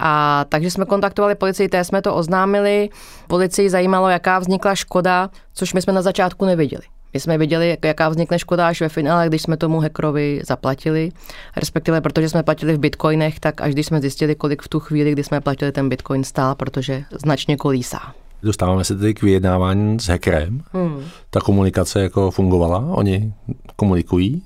A 0.00 0.44
takže 0.48 0.70
jsme 0.70 0.84
kontaktovali 0.84 1.34
policii, 1.34 1.68
té 1.68 1.84
jsme 1.84 2.02
to 2.02 2.14
oznámili. 2.14 2.88
Policii 3.26 3.70
zajímalo, 3.70 4.08
jaká 4.08 4.38
vznikla 4.38 4.74
škoda, 4.74 5.30
což 5.54 5.74
my 5.74 5.82
jsme 5.82 5.92
na 5.92 6.02
začátku 6.02 6.44
neviděli. 6.44 6.82
My 7.14 7.20
jsme 7.20 7.38
viděli, 7.38 7.76
jaká 7.84 8.08
vznikne 8.08 8.38
škoda 8.38 8.68
až 8.68 8.80
ve 8.80 8.88
finále, 8.88 9.28
když 9.28 9.42
jsme 9.42 9.56
tomu 9.56 9.80
hackerovi 9.80 10.40
zaplatili, 10.46 11.12
respektive 11.56 12.00
protože 12.00 12.28
jsme 12.28 12.42
platili 12.42 12.74
v 12.74 12.78
bitcoinech, 12.78 13.40
tak 13.40 13.60
až 13.60 13.72
když 13.72 13.86
jsme 13.86 14.00
zjistili, 14.00 14.34
kolik 14.34 14.62
v 14.62 14.68
tu 14.68 14.80
chvíli, 14.80 15.12
kdy 15.12 15.24
jsme 15.24 15.40
platili 15.40 15.72
ten 15.72 15.88
bitcoin 15.88 16.24
stál, 16.24 16.54
protože 16.54 17.04
značně 17.10 17.56
kolísá. 17.56 18.00
Dostáváme 18.42 18.84
se 18.84 18.96
tedy 18.96 19.14
k 19.14 19.22
vyjednávání 19.22 20.00
s 20.00 20.08
hackerem. 20.08 20.62
Hmm. 20.72 21.04
Ta 21.30 21.40
komunikace 21.40 22.02
jako 22.02 22.30
fungovala? 22.30 22.78
Oni 22.78 23.32
komunikují? 23.76 24.42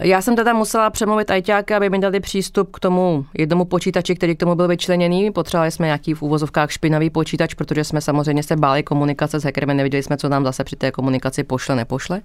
Já 0.00 0.22
jsem 0.22 0.36
teda 0.36 0.52
musela 0.52 0.90
přemluvit 0.90 1.30
ajťáky, 1.30 1.74
aby 1.74 1.90
mi 1.90 1.98
dali 1.98 2.20
přístup 2.20 2.76
k 2.76 2.80
tomu 2.80 3.26
jednomu 3.38 3.64
počítači, 3.64 4.14
který 4.14 4.36
k 4.36 4.40
tomu 4.40 4.54
byl 4.54 4.68
vyčleněný. 4.68 5.30
Potřebovali 5.30 5.70
jsme 5.70 5.86
nějaký 5.86 6.14
v 6.14 6.22
úvozovkách 6.22 6.70
špinavý 6.70 7.10
počítač, 7.10 7.54
protože 7.54 7.84
jsme 7.84 8.00
samozřejmě 8.00 8.42
se 8.42 8.56
báli 8.56 8.82
komunikace 8.82 9.40
s 9.40 9.44
hackerem, 9.44 9.76
nevěděli 9.76 10.02
jsme, 10.02 10.16
co 10.16 10.28
nám 10.28 10.44
zase 10.44 10.64
při 10.64 10.76
té 10.76 10.90
komunikaci 10.90 11.44
pošle, 11.44 11.76
nepošle. 11.76 12.20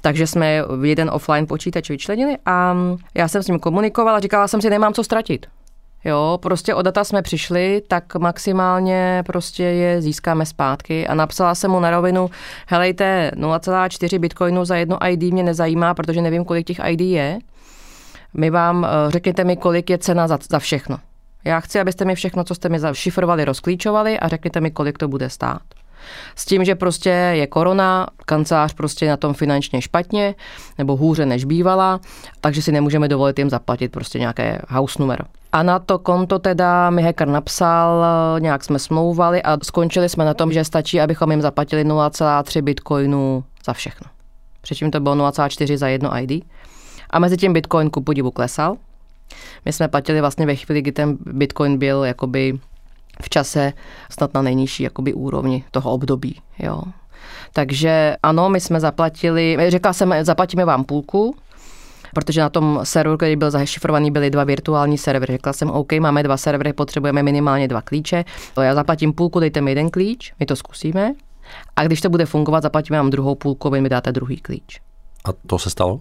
Takže 0.00 0.26
jsme 0.26 0.62
jeden 0.82 1.10
offline 1.10 1.46
počítač 1.46 1.90
vyčlenili 1.90 2.36
a 2.46 2.76
já 3.14 3.28
jsem 3.28 3.42
s 3.42 3.46
ním 3.46 3.58
komunikovala, 3.58 4.20
říkala 4.20 4.48
jsem 4.48 4.60
si, 4.60 4.70
nemám 4.70 4.94
co 4.94 5.04
ztratit. 5.04 5.46
Jo, 6.04 6.38
prostě 6.42 6.74
o 6.74 6.82
data 6.82 7.04
jsme 7.04 7.22
přišli, 7.22 7.82
tak 7.88 8.14
maximálně 8.14 9.22
prostě 9.26 9.62
je 9.62 10.02
získáme 10.02 10.46
zpátky 10.46 11.06
a 11.06 11.14
napsala 11.14 11.54
jsem 11.54 11.70
mu 11.70 11.80
na 11.80 11.90
rovinu, 11.90 12.30
helejte, 12.66 13.32
0,4 13.34 14.18
bitcoinu 14.18 14.64
za 14.64 14.76
jedno 14.76 14.98
ID 15.08 15.22
mě 15.22 15.42
nezajímá, 15.42 15.94
protože 15.94 16.22
nevím, 16.22 16.44
kolik 16.44 16.66
těch 16.66 16.80
ID 16.86 17.00
je. 17.00 17.38
My 18.34 18.50
vám, 18.50 18.84
eh, 18.84 19.10
řekněte 19.10 19.44
mi, 19.44 19.56
kolik 19.56 19.90
je 19.90 19.98
cena 19.98 20.28
za, 20.28 20.38
za 20.50 20.58
všechno. 20.58 20.98
Já 21.44 21.60
chci, 21.60 21.80
abyste 21.80 22.04
mi 22.04 22.14
všechno, 22.14 22.44
co 22.44 22.54
jste 22.54 22.68
mi 22.68 22.80
zašifrovali, 22.80 23.44
rozklíčovali 23.44 24.18
a 24.18 24.28
řekněte 24.28 24.60
mi, 24.60 24.70
kolik 24.70 24.98
to 24.98 25.08
bude 25.08 25.30
stát. 25.30 25.62
S 26.36 26.44
tím, 26.44 26.64
že 26.64 26.74
prostě 26.74 27.10
je 27.10 27.46
korona, 27.46 28.06
kancelář 28.26 28.74
prostě 28.74 29.08
na 29.08 29.16
tom 29.16 29.34
finančně 29.34 29.82
špatně, 29.82 30.34
nebo 30.78 30.96
hůře 30.96 31.26
než 31.26 31.44
bývala, 31.44 32.00
takže 32.40 32.62
si 32.62 32.72
nemůžeme 32.72 33.08
dovolit 33.08 33.38
jim 33.38 33.50
zaplatit 33.50 33.92
prostě 33.92 34.18
nějaké 34.18 34.58
house 34.68 35.02
numero. 35.02 35.24
A 35.52 35.62
na 35.62 35.78
to 35.78 35.98
konto 35.98 36.38
teda 36.38 36.90
mi 36.90 37.02
hacker 37.02 37.28
napsal, 37.28 38.04
nějak 38.38 38.64
jsme 38.64 38.78
smlouvali 38.78 39.42
a 39.42 39.58
skončili 39.62 40.08
jsme 40.08 40.24
na 40.24 40.34
tom, 40.34 40.52
že 40.52 40.64
stačí, 40.64 41.00
abychom 41.00 41.30
jim 41.30 41.42
zaplatili 41.42 41.84
0,3 41.84 42.62
bitcoinu 42.62 43.44
za 43.64 43.72
všechno. 43.72 44.06
Předtím 44.60 44.90
to 44.90 45.00
bylo 45.00 45.14
0,4 45.14 45.76
za 45.76 45.88
jedno 45.88 46.10
ID. 46.18 46.44
A 47.10 47.18
mezi 47.18 47.36
tím 47.36 47.52
bitcoin 47.52 47.90
ku 47.90 48.00
podivu 48.00 48.30
klesal. 48.30 48.76
My 49.64 49.72
jsme 49.72 49.88
platili 49.88 50.20
vlastně 50.20 50.46
ve 50.46 50.54
chvíli, 50.54 50.82
kdy 50.82 50.92
ten 50.92 51.18
bitcoin 51.26 51.78
byl 51.78 52.04
jakoby 52.04 52.58
v 53.22 53.28
čase 53.28 53.72
snad 54.10 54.34
na 54.34 54.42
nejnižší 54.42 54.82
jakoby 54.82 55.14
úrovni 55.14 55.64
toho 55.70 55.92
období. 55.92 56.40
Jo. 56.58 56.82
Takže 57.52 58.16
ano, 58.22 58.48
my 58.48 58.60
jsme 58.60 58.80
zaplatili, 58.80 59.56
řekla 59.68 59.92
jsem, 59.92 60.14
zaplatíme 60.22 60.64
vám 60.64 60.84
půlku, 60.84 61.36
protože 62.14 62.40
na 62.40 62.48
tom 62.48 62.80
serveru, 62.82 63.16
který 63.16 63.36
byl 63.36 63.50
zašifrovaný, 63.50 64.10
byly 64.10 64.30
dva 64.30 64.44
virtuální 64.44 64.98
servery. 64.98 65.32
Řekla 65.32 65.52
jsem, 65.52 65.70
OK, 65.70 65.92
máme 65.92 66.22
dva 66.22 66.36
servery, 66.36 66.72
potřebujeme 66.72 67.22
minimálně 67.22 67.68
dva 67.68 67.82
klíče. 67.82 68.24
Já 68.60 68.74
zaplatím 68.74 69.12
půlku, 69.12 69.40
dejte 69.40 69.60
mi 69.60 69.70
jeden 69.70 69.90
klíč, 69.90 70.32
my 70.40 70.46
to 70.46 70.56
zkusíme. 70.56 71.12
A 71.76 71.84
když 71.84 72.00
to 72.00 72.10
bude 72.10 72.26
fungovat, 72.26 72.62
zaplatíme 72.62 72.98
vám 72.98 73.10
druhou 73.10 73.34
půlku, 73.34 73.70
vy 73.70 73.80
mi 73.80 73.88
dáte 73.88 74.12
druhý 74.12 74.36
klíč. 74.36 74.80
A 75.24 75.28
to 75.46 75.58
se 75.58 75.70
stalo? 75.70 76.00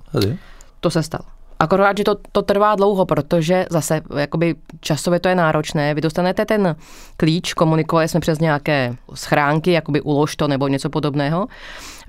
To 0.80 0.90
se 0.90 1.04
stalo. 1.04 1.37
Akorát, 1.60 1.98
že 1.98 2.04
to, 2.04 2.16
to 2.32 2.42
trvá 2.42 2.76
dlouho, 2.76 3.06
protože 3.06 3.66
zase 3.70 4.02
jakoby 4.18 4.56
časově 4.80 5.20
to 5.20 5.30
je 5.30 5.36
náročné. 5.36 5.94
Vy 5.94 6.02
dostanete 6.02 6.46
ten 6.46 6.76
klíč, 7.18 7.54
komunikovali 7.54 8.08
jsme 8.08 8.20
přes 8.20 8.40
nějaké 8.40 8.96
schránky, 9.14 9.72
jakoby 9.72 10.02
ulož 10.02 10.36
to 10.36 10.48
nebo 10.48 10.68
něco 10.68 10.90
podobného, 10.90 11.48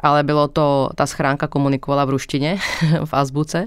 ale 0.00 0.22
bylo 0.22 0.48
to, 0.48 0.90
ta 0.94 1.06
schránka 1.06 1.46
komunikovala 1.46 2.04
v 2.04 2.10
ruštině, 2.10 2.58
v 3.04 3.14
azbuce 3.14 3.64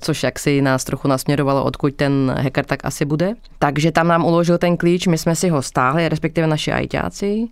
což 0.00 0.22
jak 0.22 0.38
si 0.38 0.62
nás 0.62 0.84
trochu 0.84 1.08
nasměrovalo, 1.08 1.64
odkud 1.64 1.94
ten 1.94 2.34
hacker 2.42 2.64
tak 2.64 2.84
asi 2.84 3.04
bude. 3.04 3.34
Takže 3.58 3.92
tam 3.92 4.08
nám 4.08 4.24
uložil 4.24 4.58
ten 4.58 4.76
klíč, 4.76 5.06
my 5.06 5.18
jsme 5.18 5.36
si 5.36 5.48
ho 5.48 5.62
stáhli, 5.62 6.08
respektive 6.08 6.46
naši 6.46 6.72
ajťáci 6.72 7.48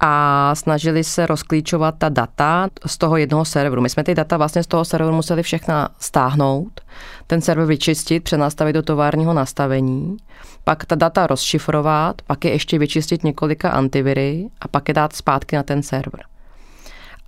a 0.00 0.54
snažili 0.54 1.04
se 1.04 1.26
rozklíčovat 1.26 1.94
ta 1.98 2.08
data 2.08 2.68
z 2.86 2.98
toho 2.98 3.16
jednoho 3.16 3.44
serveru. 3.44 3.82
My 3.82 3.88
jsme 3.88 4.04
ty 4.04 4.14
data 4.14 4.36
vlastně 4.36 4.62
z 4.62 4.66
toho 4.66 4.84
serveru 4.84 5.14
museli 5.14 5.42
všechna 5.42 5.88
stáhnout, 5.98 6.80
ten 7.26 7.40
server 7.40 7.66
vyčistit, 7.66 8.24
přenastavit 8.24 8.74
do 8.74 8.82
továrního 8.82 9.34
nastavení, 9.34 10.16
pak 10.64 10.84
ta 10.84 10.94
data 10.94 11.26
rozšifrovat, 11.26 12.22
pak 12.22 12.44
je 12.44 12.50
ještě 12.50 12.78
vyčistit 12.78 13.24
několika 13.24 13.70
antiviry 13.70 14.48
a 14.60 14.68
pak 14.68 14.88
je 14.88 14.94
dát 14.94 15.12
zpátky 15.12 15.56
na 15.56 15.62
ten 15.62 15.82
server. 15.82 16.20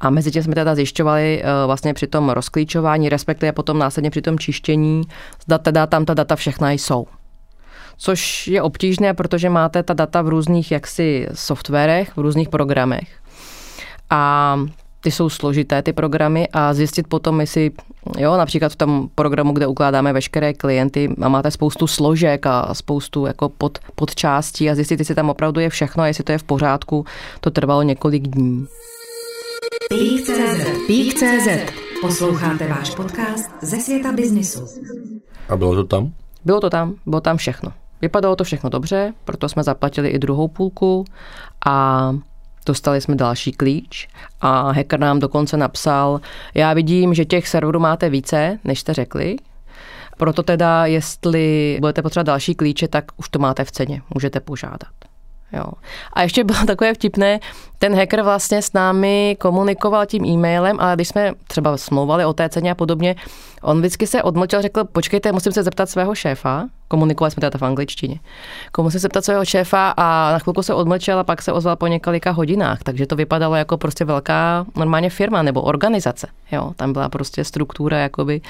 A 0.00 0.10
mezi 0.10 0.30
tím 0.30 0.42
jsme 0.42 0.54
teda 0.54 0.74
zjišťovali 0.74 1.42
eh, 1.42 1.66
vlastně 1.66 1.94
při 1.94 2.06
tom 2.06 2.30
rozklíčování, 2.30 3.08
respektive 3.08 3.52
potom 3.52 3.78
následně 3.78 4.10
při 4.10 4.22
tom 4.22 4.38
čištění, 4.38 5.02
zda 5.44 5.58
teda 5.58 5.86
tam 5.86 6.04
ta 6.04 6.14
data 6.14 6.36
všechna 6.36 6.70
jsou 6.70 7.06
což 8.00 8.48
je 8.48 8.62
obtížné, 8.62 9.14
protože 9.14 9.50
máte 9.50 9.82
ta 9.82 9.94
data 9.94 10.22
v 10.22 10.28
různých 10.28 10.70
jaksi 10.72 11.26
softwarech, 11.34 12.16
v 12.16 12.20
různých 12.20 12.48
programech. 12.48 13.08
A 14.10 14.56
ty 15.00 15.10
jsou 15.10 15.28
složité, 15.28 15.82
ty 15.82 15.92
programy, 15.92 16.48
a 16.52 16.74
zjistit 16.74 17.08
potom, 17.08 17.40
jestli, 17.40 17.70
jo, 18.18 18.36
například 18.36 18.72
v 18.72 18.76
tom 18.76 19.08
programu, 19.14 19.52
kde 19.52 19.66
ukládáme 19.66 20.12
veškeré 20.12 20.54
klienty 20.54 21.14
a 21.22 21.28
máte 21.28 21.50
spoustu 21.50 21.86
složek 21.86 22.46
a 22.46 22.74
spoustu 22.74 23.26
jako 23.26 23.48
pod, 23.48 23.78
podčástí 23.94 24.70
a 24.70 24.74
zjistit, 24.74 24.98
jestli 24.98 25.14
tam 25.14 25.30
opravdu 25.30 25.60
je 25.60 25.68
všechno 25.68 26.02
a 26.02 26.06
jestli 26.06 26.24
to 26.24 26.32
je 26.32 26.38
v 26.38 26.42
pořádku, 26.42 27.04
to 27.40 27.50
trvalo 27.50 27.82
několik 27.82 28.22
dní. 28.22 28.66
Pík.cz 29.88 30.86
Pík.cz 30.86 31.48
Posloucháte 32.00 32.68
váš 32.68 32.94
podcast 32.94 33.50
ze 33.62 33.76
světa 33.76 34.12
biznisu. 34.12 34.66
A 35.48 35.56
bylo 35.56 35.74
to 35.74 35.84
tam? 35.84 36.12
Bylo 36.44 36.60
to 36.60 36.70
tam, 36.70 36.94
bylo 37.06 37.20
tam 37.20 37.36
všechno. 37.36 37.72
Vypadalo 38.02 38.36
to 38.36 38.44
všechno 38.44 38.70
dobře, 38.70 39.12
proto 39.24 39.48
jsme 39.48 39.62
zaplatili 39.62 40.08
i 40.08 40.18
druhou 40.18 40.48
půlku 40.48 41.04
a 41.66 42.10
dostali 42.66 43.00
jsme 43.00 43.14
další 43.14 43.52
klíč 43.52 44.08
a 44.40 44.72
hacker 44.72 45.00
nám 45.00 45.18
dokonce 45.18 45.56
napsal, 45.56 46.20
já 46.54 46.72
vidím, 46.72 47.14
že 47.14 47.24
těch 47.24 47.48
serverů 47.48 47.80
máte 47.80 48.10
více, 48.10 48.58
než 48.64 48.80
jste 48.80 48.94
řekli, 48.94 49.36
proto 50.16 50.42
teda, 50.42 50.86
jestli 50.86 51.78
budete 51.80 52.02
potřebovat 52.02 52.26
další 52.26 52.54
klíče, 52.54 52.88
tak 52.88 53.04
už 53.16 53.28
to 53.28 53.38
máte 53.38 53.64
v 53.64 53.72
ceně, 53.72 54.02
můžete 54.14 54.40
požádat. 54.40 54.92
Jo. 55.52 55.64
A 56.12 56.22
ještě 56.22 56.44
bylo 56.44 56.66
takové 56.66 56.94
vtipné, 56.94 57.40
ten 57.78 57.96
hacker 57.96 58.22
vlastně 58.22 58.62
s 58.62 58.72
námi 58.72 59.36
komunikoval 59.40 60.06
tím 60.06 60.24
e-mailem, 60.24 60.80
ale 60.80 60.94
když 60.94 61.08
jsme 61.08 61.32
třeba 61.46 61.76
smlouvali 61.76 62.24
o 62.24 62.32
té 62.32 62.48
ceně 62.48 62.70
a 62.70 62.74
podobně, 62.74 63.16
on 63.62 63.78
vždycky 63.78 64.06
se 64.06 64.22
odmlčel, 64.22 64.62
řekl, 64.62 64.84
počkejte, 64.84 65.32
musím 65.32 65.52
se 65.52 65.62
zeptat 65.62 65.90
svého 65.90 66.14
šéfa, 66.14 66.66
komunikovali 66.90 67.30
jsme 67.30 67.40
teda 67.40 67.58
v 67.58 67.62
angličtině. 67.62 68.20
Komu 68.72 68.90
se 68.90 68.98
zeptat 68.98 69.24
svého 69.24 69.44
šéfa 69.44 69.94
a 69.96 70.32
na 70.32 70.38
chvilku 70.38 70.62
se 70.62 70.74
odmlčel 70.74 71.18
a 71.18 71.24
pak 71.24 71.42
se 71.42 71.52
ozval 71.52 71.76
po 71.76 71.86
několika 71.86 72.30
hodinách, 72.30 72.82
takže 72.82 73.06
to 73.06 73.16
vypadalo 73.16 73.54
jako 73.54 73.76
prostě 73.76 74.04
velká 74.04 74.66
normálně 74.76 75.10
firma 75.10 75.42
nebo 75.42 75.62
organizace. 75.62 76.26
Jo, 76.52 76.72
tam 76.76 76.92
byla 76.92 77.08
prostě 77.08 77.44
struktura 77.44 77.98
jakoby 77.98 78.40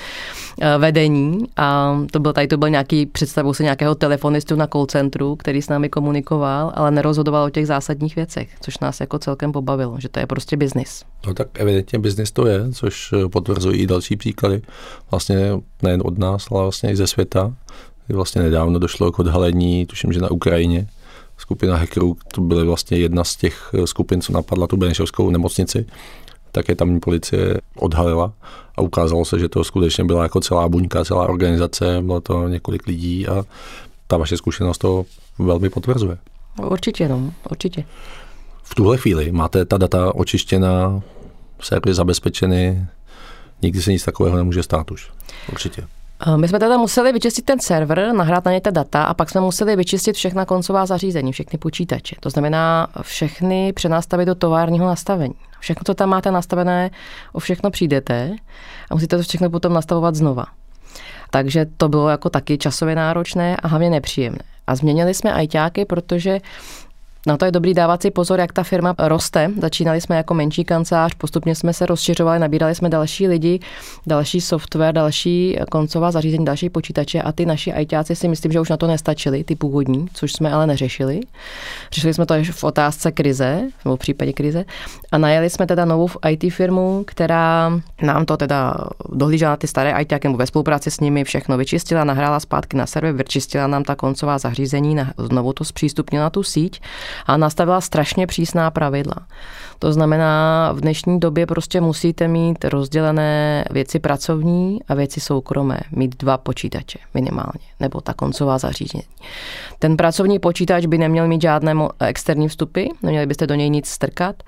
eh, 0.60 0.78
vedení 0.78 1.38
a 1.56 1.98
to 2.12 2.20
byl 2.20 2.32
tady 2.32 2.46
to 2.46 2.56
byl 2.56 2.68
nějaký 2.68 3.06
představu 3.06 3.54
se 3.54 3.62
nějakého 3.62 3.94
telefonistu 3.94 4.56
na 4.56 4.66
call 4.66 4.86
centru, 4.86 5.36
který 5.36 5.62
s 5.62 5.68
námi 5.68 5.88
komunikoval, 5.88 6.72
ale 6.74 6.90
nerozhodoval 6.90 7.44
o 7.44 7.50
těch 7.50 7.66
zásadních 7.66 8.16
věcech, 8.16 8.48
což 8.60 8.78
nás 8.78 9.00
jako 9.00 9.18
celkem 9.18 9.52
pobavilo, 9.52 10.00
že 10.00 10.08
to 10.08 10.20
je 10.20 10.26
prostě 10.26 10.56
biznis. 10.56 11.04
No 11.26 11.34
tak 11.34 11.48
evidentně 11.54 11.98
biznis 11.98 12.32
to 12.32 12.46
je, 12.46 12.72
což 12.72 13.12
eh, 13.12 13.28
potvrzují 13.28 13.80
i 13.80 13.86
další 13.86 14.16
příklady, 14.16 14.62
vlastně 15.10 15.50
nejen 15.82 16.02
od 16.04 16.18
nás, 16.18 16.46
ale 16.50 16.62
vlastně 16.62 16.90
i 16.90 16.96
ze 16.96 17.06
světa 17.06 17.52
vlastně 18.12 18.42
nedávno 18.42 18.78
došlo 18.78 19.12
k 19.12 19.18
odhalení, 19.18 19.86
tuším, 19.86 20.12
že 20.12 20.20
na 20.20 20.30
Ukrajině, 20.30 20.86
skupina 21.36 21.76
hackerů, 21.76 22.16
to 22.34 22.40
byly 22.40 22.64
vlastně 22.64 22.98
jedna 22.98 23.24
z 23.24 23.36
těch 23.36 23.70
eh, 23.74 23.86
skupin, 23.86 24.20
co 24.20 24.32
napadla 24.32 24.66
tu 24.66 24.76
Benešovskou 24.76 25.30
nemocnici, 25.30 25.86
tak 26.52 26.68
je 26.68 26.76
tam 26.76 27.00
policie 27.00 27.60
odhalila 27.76 28.32
a 28.76 28.82
ukázalo 28.82 29.24
se, 29.24 29.38
že 29.38 29.48
to 29.48 29.64
skutečně 29.64 30.04
byla 30.04 30.22
jako 30.22 30.40
celá 30.40 30.68
buňka, 30.68 31.04
celá 31.04 31.28
organizace, 31.28 31.98
bylo 32.02 32.20
to 32.20 32.48
několik 32.48 32.86
lidí 32.86 33.28
a 33.28 33.44
ta 34.06 34.16
vaše 34.16 34.36
zkušenost 34.36 34.78
to 34.78 35.04
velmi 35.38 35.70
potvrzuje. 35.70 36.18
Určitě, 36.62 37.08
no, 37.08 37.32
určitě. 37.50 37.84
V 38.62 38.74
tuhle 38.74 38.96
chvíli 38.96 39.32
máte 39.32 39.64
ta 39.64 39.78
data 39.78 40.14
očištěna, 40.14 41.02
servery 41.60 41.94
zabezpečeny, 41.94 42.86
nikdy 43.62 43.82
se 43.82 43.92
nic 43.92 44.04
takového 44.04 44.36
nemůže 44.36 44.62
stát 44.62 44.90
už. 44.90 45.10
Určitě. 45.52 45.86
Eh, 46.26 46.36
my 46.36 46.48
jsme 46.48 46.58
teda 46.58 46.76
museli 46.76 47.12
vyčistit 47.12 47.44
ten 47.44 47.60
server, 47.60 48.12
nahrát 48.12 48.44
na 48.44 48.52
ně 48.52 48.60
ta 48.60 48.70
data 48.70 49.04
a 49.04 49.14
pak 49.14 49.30
jsme 49.30 49.40
museli 49.40 49.76
vyčistit 49.76 50.16
všechna 50.16 50.44
koncová 50.44 50.86
zařízení, 50.86 51.32
všechny 51.32 51.58
počítače. 51.58 52.16
To 52.20 52.30
znamená 52.30 52.88
všechny 53.02 53.72
přenastavit 53.72 54.26
do 54.26 54.34
továrního 54.34 54.86
nastavení. 54.86 55.34
Všechno, 55.60 55.82
co 55.86 55.94
tam 55.94 56.08
máte 56.08 56.30
nastavené, 56.30 56.90
o 57.32 57.40
všechno 57.40 57.70
přijdete 57.70 58.36
a 58.90 58.94
musíte 58.94 59.16
to 59.16 59.22
všechno 59.22 59.50
potom 59.50 59.72
nastavovat 59.72 60.14
znova. 60.14 60.46
Takže 61.30 61.66
to 61.76 61.88
bylo 61.88 62.08
jako 62.08 62.30
taky 62.30 62.58
časově 62.58 62.94
náročné 62.94 63.56
a 63.56 63.68
hlavně 63.68 63.90
nepříjemné. 63.90 64.44
A 64.66 64.74
změnili 64.74 65.14
jsme 65.14 65.32
ajťáky, 65.32 65.84
protože 65.84 66.38
na 67.26 67.36
to 67.36 67.44
je 67.44 67.52
dobrý 67.52 67.74
dávat 67.74 68.02
si 68.02 68.10
pozor, 68.10 68.40
jak 68.40 68.52
ta 68.52 68.62
firma 68.62 68.94
roste. 68.98 69.50
Začínali 69.60 70.00
jsme 70.00 70.16
jako 70.16 70.34
menší 70.34 70.64
kancelář, 70.64 71.14
postupně 71.14 71.54
jsme 71.54 71.72
se 71.72 71.86
rozšiřovali, 71.86 72.38
nabírali 72.38 72.74
jsme 72.74 72.88
další 72.88 73.28
lidi, 73.28 73.60
další 74.06 74.40
software, 74.40 74.94
další 74.94 75.58
koncová 75.70 76.10
zařízení, 76.10 76.44
další 76.44 76.70
počítače 76.70 77.22
a 77.22 77.32
ty 77.32 77.46
naši 77.46 77.70
ITáci 77.70 78.16
si 78.16 78.28
myslím, 78.28 78.52
že 78.52 78.60
už 78.60 78.68
na 78.68 78.76
to 78.76 78.86
nestačili, 78.86 79.44
ty 79.44 79.56
původní, 79.56 80.06
což 80.12 80.32
jsme 80.32 80.52
ale 80.52 80.66
neřešili. 80.66 81.20
Řešili 81.92 82.14
jsme 82.14 82.26
to 82.26 82.34
až 82.34 82.50
v 82.50 82.64
otázce 82.64 83.12
krize, 83.12 83.62
nebo 83.84 83.96
v 83.96 83.98
případě 83.98 84.32
krize 84.32 84.64
a 85.12 85.18
najeli 85.18 85.50
jsme 85.50 85.66
teda 85.66 85.84
novou 85.84 86.08
IT 86.28 86.52
firmu, 86.52 87.04
která 87.06 87.72
nám 88.02 88.24
to 88.24 88.36
teda 88.36 88.74
dohlížela 89.08 89.56
ty 89.56 89.66
staré 89.66 90.00
ITáky 90.00 90.28
nebo 90.28 90.38
ve 90.38 90.46
spolupráci 90.46 90.90
s 90.90 91.00
nimi 91.00 91.24
všechno 91.24 91.56
vyčistila, 91.56 92.04
nahrála 92.04 92.40
zpátky 92.40 92.76
na 92.76 92.86
server, 92.86 93.12
vyčistila 93.12 93.66
nám 93.66 93.84
ta 93.84 93.94
koncová 93.94 94.38
zařízení, 94.38 94.96
znovu 95.18 95.52
to 95.52 95.64
zpřístupnila 95.64 96.30
tu 96.30 96.42
síť 96.42 96.80
a 97.26 97.36
nastavila 97.36 97.80
strašně 97.80 98.26
přísná 98.26 98.70
pravidla. 98.70 99.16
To 99.78 99.92
znamená, 99.92 100.72
v 100.72 100.80
dnešní 100.80 101.20
době 101.20 101.46
prostě 101.46 101.80
musíte 101.80 102.28
mít 102.28 102.64
rozdělené 102.64 103.64
věci 103.70 103.98
pracovní 103.98 104.78
a 104.88 104.94
věci 104.94 105.20
soukromé. 105.20 105.80
Mít 105.92 106.16
dva 106.16 106.38
počítače 106.38 106.98
minimálně, 107.14 107.66
nebo 107.80 108.00
ta 108.00 108.14
koncová 108.14 108.58
zařízení. 108.58 109.04
Ten 109.78 109.96
pracovní 109.96 110.38
počítač 110.38 110.86
by 110.86 110.98
neměl 110.98 111.28
mít 111.28 111.42
žádné 111.42 111.74
externí 112.00 112.48
vstupy, 112.48 112.86
neměli 113.02 113.26
byste 113.26 113.46
do 113.46 113.54
něj 113.54 113.70
nic 113.70 113.88
strkat 113.88 114.42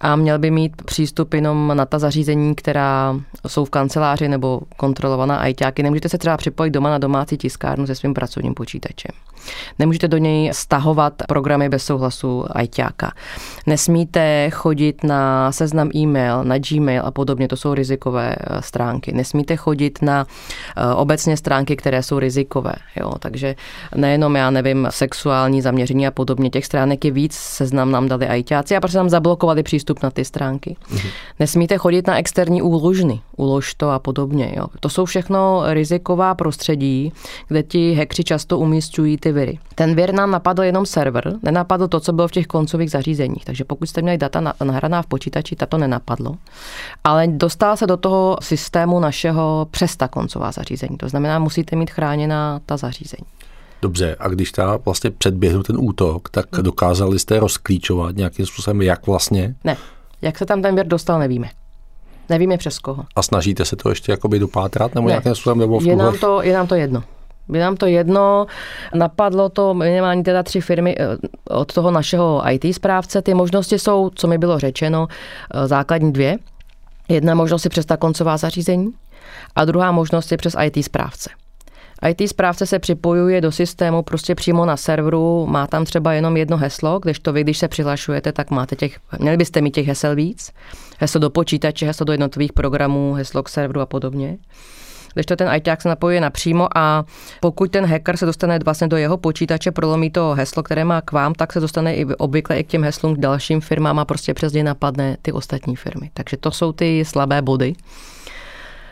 a 0.00 0.16
měl 0.16 0.38
by 0.38 0.50
mít 0.50 0.82
přístup 0.82 1.34
jenom 1.34 1.72
na 1.74 1.86
ta 1.86 1.98
zařízení, 1.98 2.54
která 2.54 3.20
jsou 3.46 3.64
v 3.64 3.70
kanceláři 3.70 4.28
nebo 4.28 4.60
kontrolovaná 4.76 5.46
ITáky. 5.46 5.82
Nemůžete 5.82 6.08
se 6.08 6.18
třeba 6.18 6.36
připojit 6.36 6.70
doma 6.70 6.90
na 6.90 6.98
domácí 6.98 7.36
tiskárnu 7.36 7.86
se 7.86 7.94
svým 7.94 8.14
pracovním 8.14 8.54
počítačem. 8.54 9.10
Nemůžete 9.78 10.08
do 10.08 10.18
něj 10.18 10.50
stahovat 10.52 11.12
programy 11.28 11.68
bez 11.68 11.84
souhlasu 11.84 12.44
ITáka. 12.62 13.12
Nesmíte 13.66 14.50
chodit 14.50 15.04
na 15.04 15.52
seznam 15.52 15.90
e-mail, 15.94 16.44
na 16.44 16.58
Gmail 16.58 17.02
a 17.04 17.10
podobně, 17.10 17.48
to 17.48 17.56
jsou 17.56 17.74
rizikové 17.74 18.36
eh, 18.40 18.62
stránky. 18.62 19.12
Nesmíte 19.12 19.56
chodit 19.56 19.98
na 20.02 20.26
eh, 20.76 20.94
obecně 20.94 21.36
stránky, 21.36 21.76
které 21.76 22.02
jsou 22.02 22.18
rizikové. 22.18 22.72
Jo? 22.96 23.12
Takže 23.18 23.54
nejenom, 23.94 24.36
já 24.36 24.50
nevím, 24.50 24.86
sexuální 24.90 25.62
zaměření 25.62 26.06
a 26.06 26.10
podobně, 26.10 26.50
těch 26.50 26.66
stránek 26.66 27.04
je 27.04 27.10
víc, 27.10 27.34
seznam 27.34 27.90
nám 27.90 28.08
dali 28.08 28.26
ITáci 28.38 28.76
a 28.76 28.80
prostě 28.80 28.98
nám 28.98 29.08
zablokovali 29.08 29.62
přístup 29.62 30.02
na 30.02 30.10
ty 30.10 30.24
stránky. 30.24 30.76
Mhm. 30.90 31.08
Nesmíte 31.40 31.78
chodit 31.78 32.06
na 32.06 32.18
externí 32.18 32.62
úložny, 32.62 33.20
ulož 33.36 33.74
to 33.74 33.90
a 33.90 33.98
podobně. 33.98 34.52
Jo? 34.56 34.66
To 34.80 34.88
jsou 34.88 35.04
všechno 35.04 35.62
riziková 35.66 36.34
prostředí, 36.34 37.12
kde 37.48 37.62
ti 37.62 37.92
hekři 37.92 38.24
často 38.24 38.58
umístují 38.58 39.16
ty 39.16 39.32
viry. 39.36 39.58
Ten 39.74 39.94
vir 39.94 40.14
nám 40.14 40.30
napadl 40.30 40.62
jenom 40.62 40.86
server, 40.86 41.34
nenapadl 41.42 41.88
to, 41.88 42.00
co 42.00 42.12
bylo 42.12 42.28
v 42.28 42.32
těch 42.32 42.46
koncových 42.46 42.90
zařízeních. 42.90 43.44
Takže 43.44 43.64
pokud 43.64 43.86
jste 43.86 44.02
měli 44.02 44.18
data 44.18 44.40
nahraná 44.64 45.02
v 45.02 45.06
počítači, 45.06 45.56
tato 45.56 45.78
nenapadlo. 45.78 46.36
Ale 47.04 47.26
dostal 47.26 47.76
se 47.76 47.86
do 47.86 47.96
toho 47.96 48.36
systému 48.40 49.00
našeho 49.00 49.66
přes 49.70 49.96
ta 49.96 50.08
koncová 50.08 50.52
zařízení. 50.52 50.96
To 50.96 51.08
znamená, 51.08 51.38
musíte 51.38 51.76
mít 51.76 51.90
chráněná 51.90 52.60
ta 52.66 52.76
zařízení. 52.76 53.26
Dobře, 53.82 54.16
a 54.18 54.28
když 54.28 54.52
ta 54.52 54.78
vlastně 54.84 55.10
předběhl 55.10 55.62
ten 55.62 55.76
útok, 55.78 56.28
tak 56.28 56.46
hmm. 56.52 56.64
dokázali 56.64 57.18
jste 57.18 57.40
rozklíčovat 57.40 58.16
nějakým 58.16 58.46
způsobem, 58.46 58.82
jak 58.82 59.06
vlastně? 59.06 59.54
Ne, 59.64 59.76
jak 60.22 60.38
se 60.38 60.46
tam 60.46 60.62
ten 60.62 60.76
vir 60.76 60.86
dostal, 60.86 61.18
nevíme. 61.18 61.50
Nevíme 62.28 62.58
přes 62.58 62.78
koho. 62.78 63.04
A 63.16 63.22
snažíte 63.22 63.64
se 63.64 63.76
to 63.76 63.88
ještě 63.88 64.12
jakoby 64.12 64.38
dopátrat 64.38 64.94
nebo 64.94 65.06
ne. 65.06 65.12
nějakým 65.12 65.34
způsobem? 65.34 65.58
Nebo 65.58 65.80
v 65.80 65.86
je, 65.86 65.96
nám 65.96 66.18
to, 66.18 66.42
je 66.42 66.54
nám 66.54 66.66
to 66.66 66.74
jedno. 66.74 67.02
By 67.48 67.58
nám 67.58 67.76
to 67.76 67.86
jedno, 67.86 68.46
napadlo 68.94 69.48
to 69.48 69.74
minimálně 69.74 70.22
teda 70.22 70.42
tři 70.42 70.60
firmy 70.60 70.94
eh, 70.98 71.04
od 71.48 71.72
toho 71.72 71.90
našeho 71.90 72.42
IT 72.50 72.74
správce. 72.74 73.22
Ty 73.22 73.34
možnosti 73.34 73.78
jsou, 73.78 74.10
co 74.14 74.26
mi 74.26 74.38
bylo 74.38 74.58
řečeno, 74.58 75.08
eh, 75.54 75.66
základní 75.66 76.12
dvě. 76.12 76.36
Jedna 77.08 77.34
možnost 77.34 77.64
je 77.64 77.70
přes 77.70 77.86
ta 77.86 77.96
koncová 77.96 78.36
zařízení 78.36 78.90
a 79.56 79.64
druhá 79.64 79.92
možnost 79.92 80.32
je 80.32 80.38
přes 80.38 80.56
IT 80.64 80.84
správce. 80.84 81.30
IT 82.08 82.28
správce 82.28 82.66
se 82.66 82.78
připojuje 82.78 83.40
do 83.40 83.52
systému 83.52 84.02
prostě 84.02 84.34
přímo 84.34 84.66
na 84.66 84.76
serveru, 84.76 85.46
má 85.46 85.66
tam 85.66 85.84
třeba 85.84 86.12
jenom 86.12 86.36
jedno 86.36 86.56
heslo, 86.56 86.98
když 86.98 87.18
to 87.18 87.32
vy, 87.32 87.40
když 87.40 87.58
se 87.58 87.68
přihlašujete, 87.68 88.32
tak 88.32 88.50
máte 88.50 88.76
těch, 88.76 88.98
měli 89.18 89.36
byste 89.36 89.60
mít 89.60 89.70
těch 89.70 89.86
hesel 89.86 90.14
víc. 90.14 90.52
Heslo 90.98 91.20
do 91.20 91.30
počítače, 91.30 91.86
heslo 91.86 92.04
do 92.04 92.12
jednotlivých 92.12 92.52
programů, 92.52 93.14
heslo 93.14 93.42
k 93.42 93.48
serveru 93.48 93.80
a 93.80 93.86
podobně 93.86 94.38
když 95.16 95.26
to 95.26 95.36
ten 95.36 95.54
ITák 95.54 95.82
se 95.82 95.88
napojuje 95.88 96.20
napřímo 96.20 96.68
a 96.78 97.04
pokud 97.40 97.70
ten 97.70 97.86
hacker 97.86 98.16
se 98.16 98.26
dostane 98.26 98.58
vlastně 98.64 98.88
do 98.88 98.96
jeho 98.96 99.16
počítače, 99.16 99.70
prolomí 99.70 100.10
to 100.10 100.34
heslo, 100.34 100.62
které 100.62 100.84
má 100.84 101.00
k 101.00 101.12
vám, 101.12 101.34
tak 101.34 101.52
se 101.52 101.60
dostane 101.60 101.94
i 101.94 102.04
obvykle 102.04 102.58
i 102.58 102.64
k 102.64 102.66
těm 102.66 102.84
heslům 102.84 103.16
k 103.16 103.18
dalším 103.18 103.60
firmám 103.60 103.98
a 103.98 104.04
prostě 104.04 104.34
přes 104.34 104.52
ně 104.52 104.64
napadne 104.64 105.16
ty 105.22 105.32
ostatní 105.32 105.76
firmy. 105.76 106.10
Takže 106.14 106.36
to 106.36 106.50
jsou 106.50 106.72
ty 106.72 107.04
slabé 107.04 107.42
body 107.42 107.74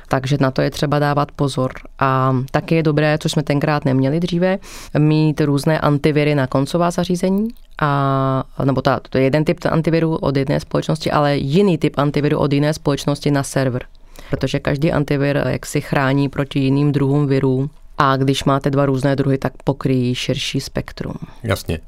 takže 0.08 0.36
na 0.40 0.50
to 0.50 0.62
je 0.62 0.70
třeba 0.70 0.98
dávat 0.98 1.32
pozor. 1.32 1.72
A 1.98 2.36
taky 2.50 2.74
je 2.74 2.82
dobré, 2.82 3.18
což 3.18 3.32
jsme 3.32 3.42
tenkrát 3.42 3.84
neměli 3.84 4.20
dříve, 4.20 4.58
mít 4.98 5.40
různé 5.40 5.80
antiviry 5.80 6.34
na 6.34 6.46
koncová 6.46 6.90
zařízení, 6.90 7.48
a, 7.82 8.44
nebo 8.64 8.82
ta, 8.82 9.00
to 9.10 9.18
je 9.18 9.24
jeden 9.24 9.44
typ 9.44 9.58
antiviru 9.70 10.16
od 10.16 10.36
jedné 10.36 10.60
společnosti, 10.60 11.10
ale 11.10 11.36
jiný 11.36 11.78
typ 11.78 11.98
antiviru 11.98 12.38
od 12.38 12.52
jiné 12.52 12.74
společnosti 12.74 13.30
na 13.30 13.42
server 13.42 13.82
protože 14.30 14.60
každý 14.60 14.92
antivir 14.92 15.42
jak 15.46 15.66
si 15.66 15.80
chrání 15.80 16.28
proti 16.28 16.58
jiným 16.58 16.92
druhům 16.92 17.26
virů 17.26 17.70
a 17.98 18.16
když 18.16 18.44
máte 18.44 18.70
dva 18.70 18.86
různé 18.86 19.16
druhy, 19.16 19.38
tak 19.38 19.52
pokryjí 19.64 20.14
širší 20.14 20.60
spektrum. 20.60 21.14
Jasně. 21.42 21.80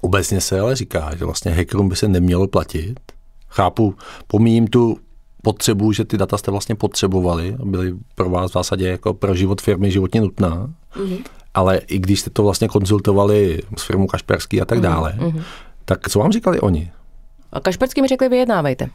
Obecně 0.00 0.40
se 0.40 0.60
ale 0.60 0.76
říká, 0.76 1.10
že 1.18 1.24
vlastně 1.24 1.50
hackerům 1.50 1.88
by 1.88 1.96
se 1.96 2.08
nemělo 2.08 2.48
platit. 2.48 3.00
Chápu, 3.48 3.94
pomíjím 4.26 4.66
tu 4.66 4.98
potřebu, 5.42 5.92
že 5.92 6.04
ty 6.04 6.18
data 6.18 6.38
jste 6.38 6.50
vlastně 6.50 6.74
potřebovali 6.74 7.56
byly 7.64 7.94
pro 8.14 8.30
vás 8.30 8.50
v 8.50 8.54
zásadě 8.54 8.88
jako 8.88 9.14
pro 9.14 9.34
život 9.34 9.60
firmy 9.60 9.90
životně 9.90 10.20
nutná. 10.20 10.70
Mm-hmm. 10.96 11.18
Ale 11.54 11.76
i 11.76 11.98
když 11.98 12.20
jste 12.20 12.30
to 12.30 12.42
vlastně 12.42 12.68
konzultovali 12.68 13.62
s 13.76 13.82
firmou 13.82 14.06
Kašperský 14.06 14.60
a 14.60 14.64
tak 14.64 14.78
mm-hmm. 14.78 14.82
dále, 14.82 15.14
mm-hmm. 15.18 15.42
tak 15.84 16.08
co 16.08 16.18
vám 16.18 16.32
říkali 16.32 16.60
oni? 16.60 16.90
A 17.52 17.60
Kašperský 17.60 18.02
mi 18.02 18.08
řekli, 18.08 18.28
vyjednávejte. 18.28 18.88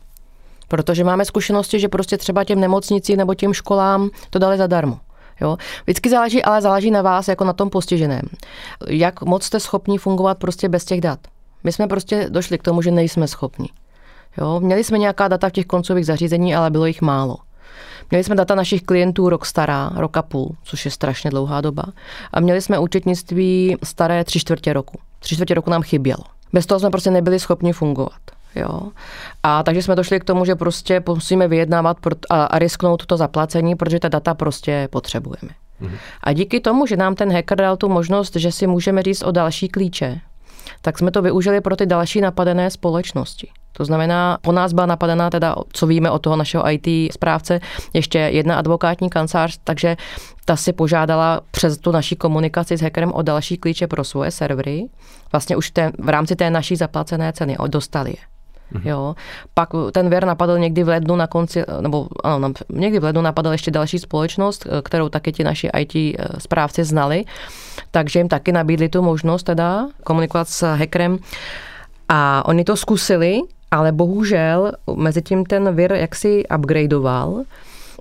Protože 0.72 1.04
máme 1.04 1.26
zkušenosti, 1.26 1.80
že 1.80 1.90
prostě 1.90 2.18
třeba 2.18 2.44
těm 2.44 2.60
nemocnicím 2.60 3.18
nebo 3.18 3.34
těm 3.34 3.54
školám 3.54 4.10
to 4.30 4.40
dali 4.40 4.58
zadarmo. 4.58 5.00
Jo? 5.42 5.58
Vždycky 5.84 6.10
záleží, 6.10 6.44
ale 6.44 6.62
záleží 6.62 6.92
na 6.92 7.02
vás, 7.02 7.28
jako 7.28 7.44
na 7.44 7.54
tom 7.54 7.70
postiženém. 7.70 8.22
Jak 8.88 9.22
moc 9.22 9.44
jste 9.44 9.60
schopni 9.60 9.98
fungovat 9.98 10.38
prostě 10.38 10.70
bez 10.70 10.86
těch 10.86 11.02
dat. 11.02 11.20
My 11.64 11.72
jsme 11.72 11.88
prostě 11.88 12.28
došli 12.30 12.58
k 12.58 12.64
tomu, 12.64 12.82
že 12.82 12.92
nejsme 12.92 13.28
schopni. 13.28 13.70
Jo? 14.38 14.60
Měli 14.60 14.84
jsme 14.84 14.98
nějaká 14.98 15.28
data 15.28 15.50
v 15.50 15.52
těch 15.52 15.66
koncových 15.66 16.06
zařízení, 16.06 16.56
ale 16.56 16.70
bylo 16.70 16.86
jich 16.86 17.02
málo. 17.02 17.38
Měli 18.12 18.24
jsme 18.24 18.36
data 18.36 18.56
našich 18.56 18.82
klientů 18.82 19.30
rok 19.30 19.46
stará, 19.46 19.92
rok 19.96 20.18
a 20.18 20.22
půl, 20.22 20.56
což 20.64 20.86
je 20.86 20.92
strašně 20.92 21.30
dlouhá 21.30 21.62
doba. 21.62 21.84
A 22.34 22.40
měli 22.40 22.62
jsme 22.62 22.80
účetnictví 22.80 23.76
staré 23.84 24.24
tři 24.24 24.40
čtvrtě 24.40 24.74
roku. 24.74 25.00
Tři 25.20 25.36
čtvrtě 25.36 25.54
roku 25.54 25.70
nám 25.70 25.82
chybělo. 25.82 26.24
Bez 26.54 26.66
toho 26.66 26.80
jsme 26.80 26.90
prostě 26.90 27.12
nebyli 27.12 27.40
schopni 27.40 27.74
fungovat. 27.74 28.41
Jo. 28.56 28.82
A 29.44 29.64
takže 29.64 29.82
jsme 29.82 29.96
došli 29.96 30.20
k 30.20 30.24
tomu, 30.24 30.46
že 30.46 30.56
prostě 30.56 31.04
musíme 31.08 31.48
vyjednávat 31.48 31.98
a, 32.30 32.60
risknout 32.60 33.06
to 33.06 33.18
zaplacení, 33.18 33.76
protože 33.76 34.00
ta 34.00 34.10
data 34.10 34.34
prostě 34.34 34.88
potřebujeme. 34.92 35.50
Mhm. 35.80 35.98
A 36.24 36.34
díky 36.34 36.60
tomu, 36.60 36.86
že 36.86 36.98
nám 36.98 37.16
ten 37.16 37.34
hacker 37.34 37.58
dal 37.58 37.78
tu 37.78 37.90
možnost, 37.90 38.36
že 38.36 38.52
si 38.52 38.68
můžeme 38.68 39.04
říct 39.04 39.24
o 39.24 39.32
další 39.32 39.68
klíče, 39.68 40.20
tak 40.82 40.98
jsme 40.98 41.12
to 41.12 41.22
využili 41.22 41.62
pro 41.62 41.76
ty 41.76 41.86
další 41.86 42.22
napadené 42.22 42.72
společnosti. 42.72 43.48
To 43.74 43.86
znamená, 43.86 44.38
po 44.42 44.52
nás 44.52 44.74
byla 44.74 44.86
napadená, 44.86 45.30
teda, 45.30 45.56
co 45.74 45.88
víme 45.88 46.12
od 46.12 46.20
toho 46.20 46.36
našeho 46.36 46.64
IT 46.72 47.14
správce, 47.14 47.60
ještě 47.94 48.18
jedna 48.18 48.56
advokátní 48.56 49.10
kancelář, 49.10 49.60
takže 49.64 49.98
ta 50.46 50.56
si 50.56 50.74
požádala 50.74 51.42
přes 51.52 51.78
tu 51.78 51.92
naší 51.92 52.16
komunikaci 52.16 52.78
s 52.78 52.82
hackerem 52.82 53.12
o 53.14 53.22
další 53.22 53.58
klíče 53.58 53.88
pro 53.88 54.04
svoje 54.04 54.32
servery. 54.32 54.90
Vlastně 55.32 55.56
už 55.56 55.72
té, 55.72 55.92
v 56.00 56.10
rámci 56.10 56.36
té 56.36 56.50
naší 56.50 56.76
zaplacené 56.76 57.34
ceny 57.34 57.58
dostali 57.68 58.10
je. 58.10 58.32
Mm-hmm. 58.74 58.88
Jo. 58.90 59.16
Pak 59.54 59.70
ten 59.92 60.10
věr 60.10 60.26
napadl 60.26 60.60
někdy 60.60 60.84
v 60.84 60.88
lednu 60.88 61.16
na 61.16 61.28
konci, 61.28 61.64
nebo 61.82 62.08
ano, 62.24 62.54
někdy 62.70 63.00
v 63.00 63.04
lednu 63.04 63.22
napadl 63.22 63.52
ještě 63.52 63.72
další 63.72 64.00
společnost, 64.00 64.68
kterou 64.84 65.10
taky 65.10 65.32
ti 65.32 65.44
naši 65.44 65.70
IT 65.78 65.96
eh, 65.96 66.28
správci 66.38 66.84
znali, 66.84 67.26
takže 67.92 68.20
jim 68.20 68.28
taky 68.28 68.52
nabídli 68.52 68.90
tu 68.90 69.02
možnost 69.02 69.44
teda 69.44 69.88
komunikovat 70.04 70.48
s 70.48 70.76
hackerem. 70.76 71.20
A 72.10 72.46
oni 72.46 72.64
to 72.64 72.78
zkusili, 72.78 73.40
ale 73.72 73.92
bohužel 73.92 74.72
mezi 74.96 75.22
tím 75.22 75.46
ten 75.46 75.76
vir 75.76 75.94
jaksi 75.94 76.44
upgradeoval 76.58 77.44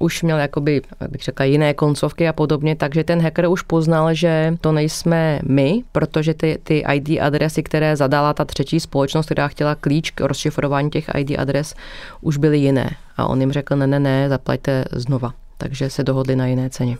už 0.00 0.22
měl 0.22 0.38
jakoby, 0.38 0.82
jak 1.00 1.10
bych 1.10 1.22
řekla, 1.22 1.44
jiné 1.44 1.74
koncovky 1.74 2.28
a 2.28 2.32
podobně, 2.32 2.76
takže 2.76 3.04
ten 3.04 3.22
hacker 3.22 3.48
už 3.48 3.62
poznal, 3.62 4.14
že 4.14 4.56
to 4.60 4.72
nejsme 4.72 5.40
my, 5.42 5.82
protože 5.92 6.34
ty, 6.34 6.58
ty 6.62 6.84
ID 6.94 7.20
adresy, 7.20 7.62
které 7.62 7.96
zadala 7.96 8.34
ta 8.34 8.44
třetí 8.44 8.80
společnost, 8.80 9.26
která 9.26 9.48
chtěla 9.48 9.74
klíč 9.74 10.10
k 10.10 10.20
rozšifrování 10.20 10.90
těch 10.90 11.10
ID 11.18 11.38
adres, 11.38 11.74
už 12.20 12.36
byly 12.36 12.58
jiné. 12.58 12.90
A 13.16 13.26
on 13.26 13.40
jim 13.40 13.52
řekl, 13.52 13.76
ne, 13.76 13.86
ne, 13.86 14.00
ne, 14.00 14.28
zaplaťte 14.28 14.84
znova. 14.92 15.32
Takže 15.58 15.90
se 15.90 16.04
dohodli 16.04 16.36
na 16.36 16.46
jiné 16.46 16.70
ceně. 16.70 16.96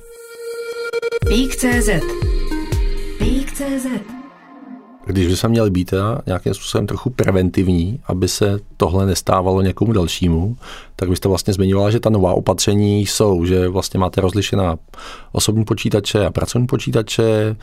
Pík.cz 1.29 1.91
Pík.cz 3.19 4.20
Když 5.07 5.27
by 5.27 5.37
se 5.37 5.49
měli 5.49 5.71
být 5.71 5.85
teda 5.85 6.21
nějakým 6.27 6.55
způsobem 6.55 6.87
trochu 6.87 7.11
preventivní, 7.11 8.01
aby 8.07 8.29
se 8.29 8.59
tohle 8.77 9.07
nestávalo 9.07 9.63
někomu 9.63 9.93
dalšímu, 9.93 10.57
tak 10.97 11.09
byste 11.09 11.29
vlastně 11.29 11.53
zmiňovala, 11.53 11.91
že 11.91 12.01
ta 12.01 12.11
nová 12.11 12.33
opatření 12.33 13.07
jsou, 13.07 13.45
že 13.45 13.69
vlastně 13.69 14.01
máte 14.01 14.21
rozlišená 14.21 14.77
osobní 15.33 15.65
počítače 15.65 16.27
a 16.27 16.31
pracovní 16.31 16.67
počítače, 16.67 17.57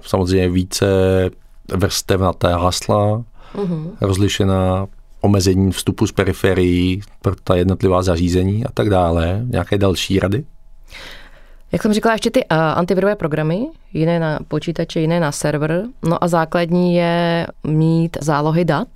samozřejmě 0.00 0.48
více 0.48 0.86
vrstev 1.74 2.20
na 2.20 2.32
té 2.32 2.52
hasla, 2.52 3.24
mm-hmm. 3.54 3.90
rozlišená 4.00 4.86
omezení 5.20 5.72
vstupu 5.72 6.06
z 6.06 6.12
periferií 6.12 7.00
pro 7.22 7.34
ta 7.44 7.56
jednotlivá 7.56 8.02
zařízení 8.02 8.64
a 8.64 8.72
tak 8.74 8.90
dále. 8.90 9.42
Nějaké 9.44 9.78
další 9.78 10.18
rady? 10.18 10.44
Jak 11.72 11.82
jsem 11.82 11.92
říkala, 11.92 12.12
ještě 12.12 12.30
ty 12.30 12.44
uh, 12.44 12.58
antivirové 12.58 13.16
programy, 13.16 13.66
jiné 13.92 14.20
na 14.20 14.38
počítače, 14.48 15.00
jiné 15.00 15.20
na 15.20 15.32
server. 15.32 15.84
No 16.02 16.24
a 16.24 16.28
základní 16.28 16.94
je 16.94 17.46
mít 17.64 18.16
zálohy 18.20 18.64
dat 18.64 18.88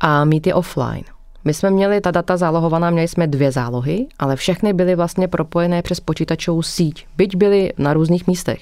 a 0.00 0.24
mít 0.24 0.46
je 0.46 0.54
offline. 0.54 1.04
My 1.44 1.54
jsme 1.54 1.70
měli 1.70 2.00
ta 2.00 2.10
data 2.10 2.36
zálohovaná, 2.36 2.90
měli 2.90 3.08
jsme 3.08 3.26
dvě 3.26 3.52
zálohy, 3.52 4.06
ale 4.18 4.36
všechny 4.36 4.72
byly 4.72 4.94
vlastně 4.94 5.28
propojené 5.28 5.82
přes 5.82 6.00
počítačovou 6.00 6.62
síť. 6.62 7.06
Byť 7.16 7.36
byly 7.36 7.72
na 7.78 7.94
různých 7.94 8.26
místech, 8.26 8.60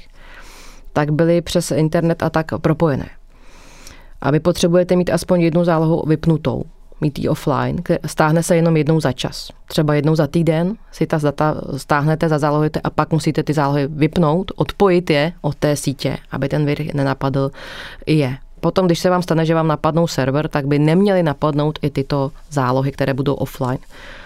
tak 0.93 1.13
byly 1.13 1.43
přes 1.43 1.71
internet 1.71 2.23
a 2.23 2.31
tak 2.31 2.47
propojené. 2.59 3.09
A 4.21 4.31
vy 4.31 4.41
potřebujete 4.41 4.97
mít 4.97 5.11
aspoň 5.11 5.41
jednu 5.41 5.65
zálohu 5.65 6.03
vypnutou 6.07 6.63
mít 7.05 7.19
ji 7.19 7.29
offline, 7.29 7.77
stáhne 8.07 8.43
se 8.43 8.57
jenom 8.57 8.77
jednou 8.77 9.01
za 9.01 9.13
čas. 9.13 9.51
Třeba 9.69 9.95
jednou 9.95 10.15
za 10.15 10.27
týden 10.27 10.75
si 10.93 11.07
ta 11.07 11.19
data 11.19 11.61
stáhnete, 11.77 12.29
zazálohujete 12.29 12.81
a 12.81 12.91
pak 12.91 13.13
musíte 13.13 13.43
ty 13.43 13.53
zálohy 13.53 13.87
vypnout, 13.87 14.53
odpojit 14.57 15.11
je 15.11 15.33
od 15.41 15.55
té 15.55 15.77
sítě, 15.77 16.17
aby 16.31 16.49
ten 16.49 16.67
vir 16.67 16.95
nenapadl 16.95 17.51
i 18.07 18.15
je. 18.15 18.37
Potom, 18.61 18.87
když 18.87 18.99
se 18.99 19.11
vám 19.11 19.23
stane, 19.23 19.47
že 19.47 19.55
vám 19.55 19.69
napadnou 19.69 20.07
server, 20.07 20.49
tak 20.49 20.67
by 20.67 20.79
neměly 20.79 21.23
napadnout 21.23 21.79
i 21.83 21.91
tyto 21.91 22.33
zálohy, 22.51 22.93
které 22.93 23.15
budou 23.15 23.35
offline. 23.35 23.79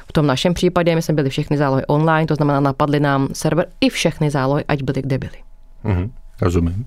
V 0.08 0.12
tom 0.12 0.26
našem 0.26 0.54
případě 0.54 0.94
my 0.94 1.02
jsme 1.02 1.14
byli 1.14 1.30
všechny 1.30 1.58
zálohy 1.58 1.86
online, 1.86 2.26
to 2.26 2.34
znamená 2.34 2.60
napadly 2.60 3.00
nám 3.00 3.28
server 3.32 3.66
i 3.80 3.88
všechny 3.88 4.30
zálohy, 4.30 4.64
ať 4.68 4.82
byly 4.82 5.02
kde 5.02 5.18
byly. 5.18 5.38
Mhm, 5.84 6.10
rozumím. 6.40 6.86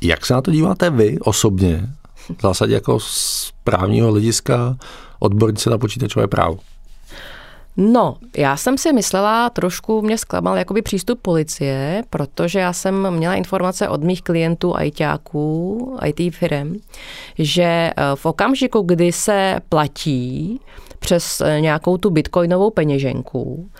Jak 0.00 0.26
se 0.26 0.34
na 0.34 0.42
to 0.42 0.50
díváte 0.50 0.90
vy 0.90 1.18
osobně? 1.18 1.88
V 2.38 2.42
zásadě 2.42 2.74
jako 2.74 3.00
z 3.00 3.52
právního 3.64 4.10
hlediska 4.12 4.76
odbornice 5.18 5.70
na 5.70 5.78
počítačové 5.78 6.26
právo. 6.26 6.58
No, 7.76 8.16
já 8.36 8.56
jsem 8.56 8.78
si 8.78 8.92
myslela, 8.92 9.50
trošku 9.50 10.02
mě 10.02 10.18
zklamal 10.18 10.56
jakoby 10.56 10.82
přístup 10.82 11.20
policie, 11.22 12.02
protože 12.10 12.58
já 12.58 12.72
jsem 12.72 13.10
měla 13.10 13.34
informace 13.34 13.88
od 13.88 14.04
mých 14.04 14.22
klientů 14.22 14.74
ITáků, 14.82 15.96
IT 16.04 16.34
firm, 16.34 16.74
že 17.38 17.62
eh, 17.62 17.92
v 18.14 18.26
okamžiku, 18.26 18.80
kdy 18.80 19.12
se 19.12 19.60
platí 19.68 20.60
přes 20.98 21.40
eh, 21.40 21.60
nějakou 21.60 21.96
tu 21.96 22.10
bitcoinovou 22.10 22.70
peněženku, 22.70 23.70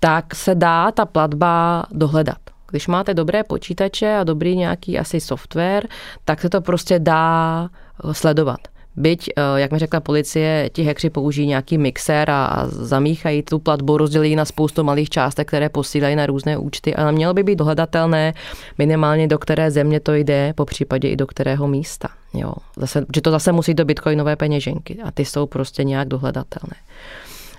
tak 0.00 0.34
se 0.34 0.54
dá 0.54 0.90
ta 0.90 1.06
platba 1.06 1.84
dohledat. 1.90 2.38
Když 2.70 2.86
máte 2.86 3.14
dobré 3.14 3.44
počítače 3.44 4.16
a 4.16 4.24
dobrý 4.24 4.56
nějaký 4.56 4.98
asi 4.98 5.20
software, 5.20 5.86
tak 6.24 6.40
se 6.40 6.48
to 6.48 6.60
prostě 6.60 6.98
dá 6.98 7.68
eh, 8.10 8.14
sledovat. 8.14 8.73
Byť, 8.96 9.30
eh, 9.36 9.42
jak 9.56 9.72
mi 9.72 9.78
řekla 9.78 10.00
policie, 10.00 10.70
ti 10.72 10.82
hekři 10.82 11.10
použijí 11.10 11.46
nějaký 11.46 11.78
mixer 11.78 12.30
a 12.30 12.66
zamíchají 12.68 13.42
tu 13.42 13.58
platbu, 13.58 13.96
rozdělí 13.96 14.36
na 14.36 14.44
spoustu 14.44 14.84
malých 14.84 15.10
částek, 15.10 15.48
které 15.48 15.68
posílají 15.68 16.16
na 16.16 16.26
různé 16.26 16.58
účty, 16.58 16.94
ale 16.94 17.12
mělo 17.12 17.34
by 17.34 17.42
být 17.42 17.56
dohledatelné 17.56 18.34
minimálně 18.78 19.28
do 19.28 19.38
které 19.38 19.70
země 19.70 20.00
to 20.00 20.14
jde, 20.14 20.52
po 20.56 20.64
případě 20.64 21.08
i 21.08 21.16
do 21.16 21.26
kterého 21.26 21.68
místa. 21.68 22.08
Jo. 22.34 22.52
Zase, 22.76 23.06
že 23.14 23.20
to 23.20 23.30
zase 23.30 23.52
musí 23.52 23.74
do 23.74 23.84
bitcoinové 23.84 24.36
peněženky 24.36 24.98
a 25.04 25.10
ty 25.10 25.24
jsou 25.24 25.46
prostě 25.46 25.84
nějak 25.84 26.08
dohledatelné. 26.08 26.76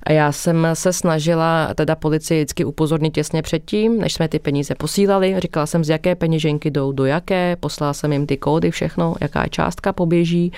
A 0.06 0.12
já 0.12 0.32
jsem 0.32 0.68
se 0.74 0.94
snažila 0.94 1.74
teda 1.74 1.96
policii 1.96 2.40
vždycky 2.40 2.66
upozornit 2.66 3.14
těsně 3.14 3.42
předtím, 3.42 3.98
než 3.98 4.14
jsme 4.14 4.28
ty 4.28 4.40
peníze 4.40 4.76
posílali. 4.76 5.36
Říkala 5.38 5.66
jsem, 5.66 5.84
z 5.84 5.90
jaké 5.90 6.16
peněženky 6.16 6.72
jdou 6.72 6.92
do 6.92 7.06
jaké, 7.06 7.56
poslala 7.56 7.94
jsem 7.94 8.14
jim 8.14 8.26
ty 8.28 8.38
kódy, 8.38 8.72
všechno, 8.72 9.16
jaká 9.22 9.48
částka 9.48 9.94
poběží. 9.94 10.52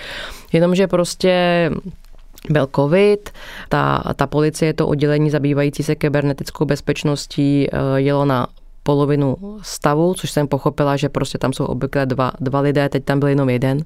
Jenomže 0.53 0.87
prostě 0.87 1.71
byl 2.49 2.67
covid, 2.75 3.29
ta, 3.69 4.03
ta 4.15 4.27
policie, 4.27 4.73
to 4.73 4.87
oddělení 4.87 5.29
zabývající 5.29 5.83
se 5.83 5.95
kybernetickou 5.95 6.65
bezpečností 6.65 7.67
eh, 7.71 7.77
jelo 7.95 8.25
na 8.25 8.47
polovinu 8.87 9.35
stavu, 9.61 10.13
což 10.13 10.31
jsem 10.31 10.47
pochopila, 10.47 10.95
že 10.95 11.09
prostě 11.09 11.37
tam 11.37 11.53
jsou 11.53 11.65
obvykle 11.65 12.05
dva, 12.05 12.31
dva 12.39 12.59
lidé, 12.59 12.89
teď 12.89 13.03
tam 13.03 13.19
byl 13.19 13.27
jenom 13.27 13.49
jeden. 13.49 13.83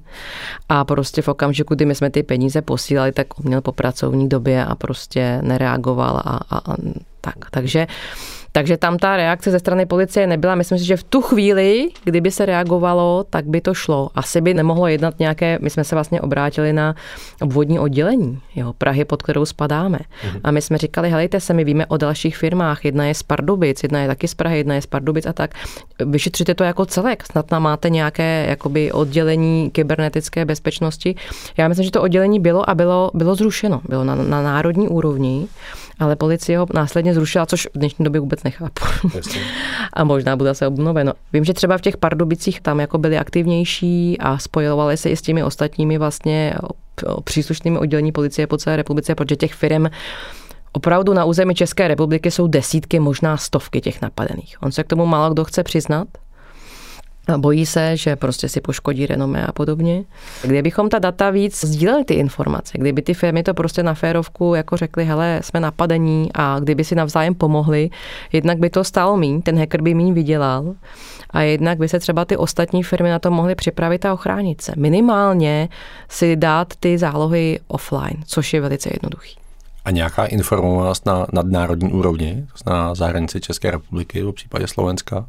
A 0.68 0.84
prostě 0.84 1.22
v 1.22 1.28
okamžiku, 1.28 1.74
kdy 1.74 1.84
my 1.86 1.94
jsme 1.94 2.10
ty 2.10 2.22
peníze 2.22 2.62
posílali, 2.62 3.12
tak 3.12 3.26
on 3.38 3.46
měl 3.46 3.60
po 3.60 3.72
pracovní 3.72 4.28
době 4.28 4.64
a 4.64 4.74
prostě 4.74 5.42
nereagoval 5.42 6.16
a, 6.16 6.40
a, 6.50 6.58
a 6.72 6.76
tak. 7.20 7.50
Takže 7.50 7.86
takže 8.52 8.76
tam 8.76 8.98
ta 8.98 9.16
reakce 9.16 9.50
ze 9.50 9.58
strany 9.58 9.86
policie 9.86 10.26
nebyla. 10.26 10.54
Myslím 10.54 10.78
si, 10.78 10.84
že 10.84 10.96
v 10.96 11.02
tu 11.02 11.20
chvíli, 11.20 11.88
kdyby 12.04 12.30
se 12.30 12.46
reagovalo, 12.46 13.24
tak 13.30 13.46
by 13.46 13.60
to 13.60 13.74
šlo. 13.74 14.10
Asi 14.14 14.40
by 14.40 14.54
nemohlo 14.54 14.86
jednat 14.86 15.18
nějaké, 15.18 15.58
my 15.60 15.70
jsme 15.70 15.84
se 15.84 15.96
vlastně 15.96 16.20
obrátili 16.20 16.72
na 16.72 16.94
obvodní 17.40 17.78
oddělení 17.78 18.40
jo, 18.56 18.72
Prahy, 18.78 19.04
pod 19.04 19.22
kterou 19.22 19.44
spadáme. 19.44 19.98
Mhm. 20.24 20.40
A 20.44 20.50
my 20.50 20.62
jsme 20.62 20.78
říkali, 20.78 21.10
helejte 21.10 21.40
se, 21.40 21.54
my 21.54 21.64
víme 21.64 21.86
o 21.86 21.96
dalších 21.96 22.36
firmách, 22.36 22.84
jedna 22.84 23.04
je 23.04 23.14
z 23.14 23.22
Pardubic, 23.22 23.82
jedna 23.82 24.00
je 24.00 24.08
taky 24.08 24.28
z 24.28 24.34
Prahy, 24.34 24.58
jedna 24.58 24.74
je 24.74 24.82
z 24.82 24.86
Pardubic 24.86 25.26
a 25.26 25.32
tak. 25.32 25.50
Vyšetřite 26.04 26.54
to 26.54 26.64
jako 26.64 26.86
celek, 26.86 27.26
snad 27.26 27.46
tam 27.46 27.62
máte 27.62 27.90
nějaké 27.90 28.46
jakoby 28.48 28.92
oddělení 28.92 29.70
kybernetické 29.70 30.44
bezpečnosti. 30.44 31.14
Já 31.56 31.68
myslím, 31.68 31.84
že 31.84 31.90
to 31.90 32.02
oddělení 32.02 32.40
bylo 32.40 32.70
a 32.70 32.74
bylo, 32.74 33.10
bylo 33.14 33.34
zrušeno, 33.34 33.80
bylo 33.88 34.04
na, 34.04 34.14
na 34.14 34.42
národní 34.42 34.88
úrovni 34.88 35.48
ale 35.98 36.16
policie 36.16 36.58
ho 36.58 36.66
následně 36.74 37.14
zrušila, 37.14 37.46
což 37.46 37.68
v 37.74 37.78
dnešní 37.78 38.04
době 38.04 38.20
vůbec 38.20 38.42
nechápu. 38.42 38.84
a 39.92 40.04
možná 40.04 40.36
bude 40.36 40.54
se 40.54 40.66
obnoveno. 40.66 41.12
Vím, 41.32 41.44
že 41.44 41.54
třeba 41.54 41.78
v 41.78 41.80
těch 41.80 41.96
Pardubicích 41.96 42.60
tam 42.60 42.80
jako 42.80 42.98
byli 42.98 43.18
aktivnější 43.18 44.18
a 44.20 44.38
spojovali 44.38 44.96
se 44.96 45.10
i 45.10 45.16
s 45.16 45.22
těmi 45.22 45.44
ostatními 45.44 45.98
vlastně 45.98 46.54
příslušnými 47.24 47.78
oddělení 47.78 48.12
policie 48.12 48.46
po 48.46 48.56
celé 48.56 48.76
republice, 48.76 49.14
protože 49.14 49.36
těch 49.36 49.54
firm 49.54 49.86
Opravdu 50.72 51.14
na 51.14 51.24
území 51.24 51.54
České 51.54 51.88
republiky 51.88 52.30
jsou 52.30 52.46
desítky, 52.46 53.00
možná 53.00 53.36
stovky 53.36 53.80
těch 53.80 54.02
napadených. 54.02 54.56
On 54.62 54.72
se 54.72 54.84
k 54.84 54.86
tomu 54.86 55.06
málo 55.06 55.34
kdo 55.34 55.44
chce 55.44 55.62
přiznat, 55.62 56.08
bojí 57.36 57.66
se, 57.66 57.96
že 57.96 58.16
prostě 58.16 58.48
si 58.48 58.60
poškodí 58.60 59.06
renomé 59.06 59.46
a 59.46 59.52
podobně. 59.52 60.04
Kdybychom 60.42 60.88
ta 60.88 60.98
data 60.98 61.30
víc 61.30 61.64
sdíleli 61.64 62.04
ty 62.04 62.14
informace, 62.14 62.78
kdyby 62.78 63.02
ty 63.02 63.14
firmy 63.14 63.42
to 63.42 63.54
prostě 63.54 63.82
na 63.82 63.94
férovku 63.94 64.54
jako 64.54 64.76
řekli, 64.76 65.04
hele, 65.04 65.40
jsme 65.42 65.60
napadení 65.60 66.30
a 66.34 66.58
kdyby 66.60 66.84
si 66.84 66.94
navzájem 66.94 67.34
pomohli, 67.34 67.90
jednak 68.32 68.58
by 68.58 68.70
to 68.70 68.84
stálo 68.84 69.16
míň, 69.16 69.42
ten 69.42 69.58
hacker 69.58 69.82
by 69.82 69.94
míň 69.94 70.14
vydělal 70.14 70.74
a 71.30 71.40
jednak 71.40 71.78
by 71.78 71.88
se 71.88 71.98
třeba 71.98 72.24
ty 72.24 72.36
ostatní 72.36 72.82
firmy 72.82 73.10
na 73.10 73.18
to 73.18 73.30
mohly 73.30 73.54
připravit 73.54 74.04
a 74.04 74.12
ochránit 74.12 74.62
se. 74.62 74.72
Minimálně 74.76 75.68
si 76.08 76.36
dát 76.36 76.74
ty 76.80 76.98
zálohy 76.98 77.60
offline, 77.68 78.22
což 78.26 78.52
je 78.54 78.60
velice 78.60 78.90
jednoduchý. 78.92 79.36
A 79.84 79.90
nějaká 79.90 80.24
informovanost 80.24 81.06
na 81.06 81.26
nadnárodní 81.32 81.92
úrovni, 81.92 82.46
to 82.52 82.58
znamená 82.62 82.94
za 82.94 83.06
hranici 83.06 83.40
České 83.40 83.70
republiky, 83.70 84.22
v 84.22 84.32
případě 84.32 84.66
Slovenska, 84.68 85.26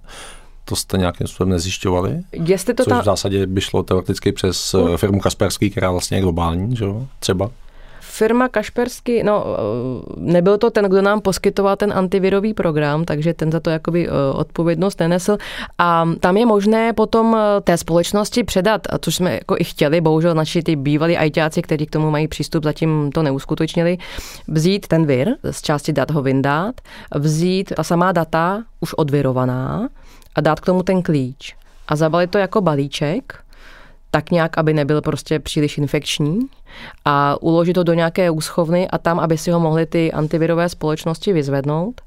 to 0.66 0.76
jste 0.76 0.98
nějakým 0.98 1.28
způsobem 1.28 1.50
nezjišťovali? 1.50 2.22
Jestli 2.32 2.74
to 2.74 2.84
Což 2.84 2.92
ta... 2.92 3.02
v 3.02 3.06
zásadě 3.06 3.48
by 3.48 3.62
šlo 3.62 3.84
teoreticky 3.84 4.32
přes 4.32 4.74
uh. 4.74 4.98
firmu 4.98 5.20
Kaspersky, 5.20 5.70
která 5.70 5.92
vlastně 5.92 6.18
je 6.18 6.22
globální, 6.22 6.76
že 6.76 6.86
jo? 6.86 7.08
Třeba? 7.20 7.50
Firma 8.14 8.50
Kašpersky, 8.50 9.24
no 9.24 9.46
eh, 9.46 9.60
nebyl 10.18 10.58
to 10.58 10.70
ten, 10.70 10.86
kdo 10.86 11.02
nám 11.02 11.22
poskytoval 11.22 11.76
ten 11.76 11.94
antivirový 11.94 12.54
program, 12.54 13.06
takže 13.06 13.34
ten 13.34 13.52
za 13.52 13.60
to 13.60 13.70
jakoby 13.70 14.08
eh, 14.08 14.12
odpovědnost 14.34 15.00
nenesl. 15.00 15.38
A 15.78 16.10
tam 16.20 16.38
je 16.38 16.46
možné 16.46 16.94
potom 16.94 17.38
té 17.64 17.78
společnosti 17.78 18.44
předat, 18.44 18.82
což 19.02 19.16
jsme 19.16 19.34
jako 19.34 19.56
i 19.60 19.64
chtěli, 19.64 20.02
bohužel 20.02 20.36
naši 20.36 20.64
ty 20.64 20.76
bývalí 20.76 21.18
ajťáci, 21.18 21.62
kteří 21.62 21.86
k 21.86 21.92
tomu 21.92 22.12
mají 22.12 22.28
přístup, 22.28 22.64
zatím 22.64 23.12
to 23.12 23.24
neuskutečnili, 23.24 23.98
vzít 24.48 24.88
ten 24.88 25.06
vir, 25.06 25.36
z 25.52 25.62
části 25.62 25.94
dat 25.94 26.12
ho 26.12 26.22
vyndat, 26.22 26.76
vzít 27.16 27.74
ta 27.76 27.84
samá 27.84 28.12
data 28.12 28.64
už 28.80 28.94
odvirovaná, 28.94 29.90
a 30.36 30.42
dát 30.42 30.60
k 30.60 30.66
tomu 30.66 30.84
ten 30.84 31.02
klíč 31.02 31.56
a 31.88 31.96
zabalit 31.96 32.32
to 32.32 32.38
jako 32.38 32.62
balíček, 32.62 33.44
tak 34.12 34.32
nějak, 34.32 34.58
aby 34.58 34.74
nebyl 34.74 35.02
prostě 35.02 35.40
příliš 35.40 35.78
infekční 35.78 36.40
a 37.06 37.42
uložit 37.42 37.74
to 37.74 37.84
do 37.84 37.94
nějaké 37.94 38.30
úschovny 38.30 38.88
a 38.88 38.98
tam, 38.98 39.20
aby 39.20 39.38
si 39.38 39.52
ho 39.52 39.60
mohly 39.60 39.86
ty 39.86 40.12
antivirové 40.12 40.70
společnosti 40.70 41.34
vyzvednout 41.34 42.02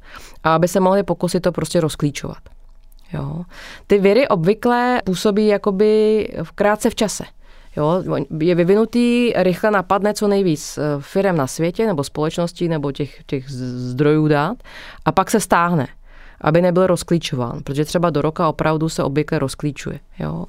a 0.45 0.55
aby 0.55 0.69
se 0.69 0.81
mohli 0.81 1.03
pokusit 1.03 1.43
to 1.43 1.53
prostě 1.53 1.81
rozklíčovat. 1.81 2.39
Jo. 3.13 3.43
Ty 3.87 3.99
viry 3.99 4.29
obvykle 4.29 5.03
působí 5.05 5.47
jakoby 5.47 6.29
krátce 6.55 6.91
v 6.91 6.95
čase. 6.95 7.25
Jo, 7.77 8.03
je 8.41 8.55
vyvinutý, 8.55 9.33
rychle 9.37 9.71
napadne 9.71 10.15
co 10.15 10.29
nejvíc 10.29 10.79
eh, 10.79 10.83
firem 11.01 11.37
na 11.37 11.47
světě, 11.47 11.87
nebo 11.87 12.05
společností, 12.05 12.69
nebo 12.69 12.93
těch, 12.93 13.25
těch 13.27 13.51
zdrojů 13.51 14.29
dát, 14.29 14.57
a 15.05 15.13
pak 15.13 15.31
se 15.31 15.41
stáhne, 15.41 15.87
aby 16.41 16.63
nebyl 16.63 16.87
rozklíčován, 16.87 17.63
protože 17.65 17.85
třeba 17.85 18.11
do 18.11 18.23
roka 18.23 18.49
opravdu 18.49 18.89
se 18.89 19.03
obvykle 19.03 19.39
rozklíčuje. 19.39 20.01
Jo. 20.19 20.45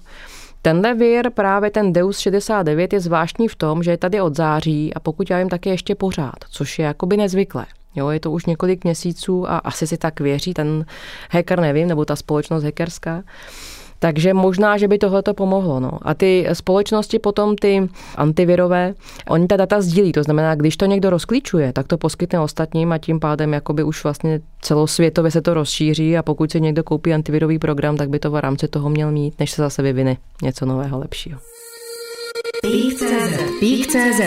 Tenhle 0.62 0.93
vir, 0.93 1.30
právě 1.30 1.71
ten 1.71 1.93
Deus 1.93 2.19
69, 2.19 2.93
je 2.93 3.00
zvláštní 3.00 3.47
v 3.47 3.56
tom, 3.56 3.84
že 3.84 3.91
je 3.91 3.97
tady 3.97 4.21
od 4.21 4.36
září 4.36 4.93
a 4.93 5.00
pokud 5.00 5.30
já 5.30 5.39
vím, 5.39 5.50
tak 5.50 5.65
je 5.65 5.73
ještě 5.73 5.95
pořád, 5.95 6.38
což 6.50 6.80
je 6.80 6.86
jakoby 6.86 7.17
nezvyklé. 7.17 7.65
Jo, 7.95 8.10
je 8.10 8.19
to 8.19 8.32
už 8.32 8.45
několik 8.45 8.84
měsíců 8.84 9.50
a 9.50 9.58
asi 9.58 9.88
si 9.88 9.97
tak 9.97 10.19
věří 10.19 10.54
ten 10.54 10.86
hacker, 11.32 11.60
nevím, 11.60 11.88
nebo 11.88 12.06
ta 12.06 12.15
společnost 12.15 12.63
hackerská. 12.63 13.23
Takže 14.00 14.34
možná, 14.34 14.78
že 14.78 14.88
by 14.88 14.98
tohle 14.98 15.24
to 15.24 15.34
pomohlo. 15.34 15.80
No. 15.80 15.92
A 16.02 16.14
ty 16.14 16.48
společnosti 16.54 17.20
potom, 17.20 17.56
ty 17.56 17.90
antivirové, 18.16 18.94
oni 19.30 19.48
ta 19.48 19.58
data 19.58 19.82
sdílí. 19.82 20.12
To 20.12 20.24
znamená, 20.24 20.56
když 20.56 20.78
to 20.78 20.86
někdo 20.86 21.10
rozklíčuje, 21.10 21.74
tak 21.74 21.88
to 21.88 21.98
poskytne 21.98 22.40
ostatním 22.40 22.92
a 22.92 22.98
tím 22.98 23.20
pádem 23.20 23.54
jakoby 23.54 23.84
už 23.84 24.04
vlastně 24.04 24.40
celosvětově 24.62 25.32
se 25.32 25.42
to 25.42 25.54
rozšíří 25.54 26.18
a 26.18 26.24
pokud 26.24 26.52
si 26.52 26.62
někdo 26.62 26.84
koupí 26.84 27.14
antivirový 27.14 27.60
program, 27.60 27.98
tak 27.98 28.10
by 28.10 28.20
to 28.20 28.32
v 28.32 28.36
rámci 28.36 28.68
toho 28.68 28.90
měl 28.90 29.12
mít, 29.12 29.40
než 29.40 29.52
se 29.52 29.62
zase 29.62 29.82
vyvine 29.82 30.18
něco 30.44 30.66
nového, 30.66 31.00
lepšího. 31.00 31.40
Pík.cz 32.62 33.60
Pík.cz 33.60 34.22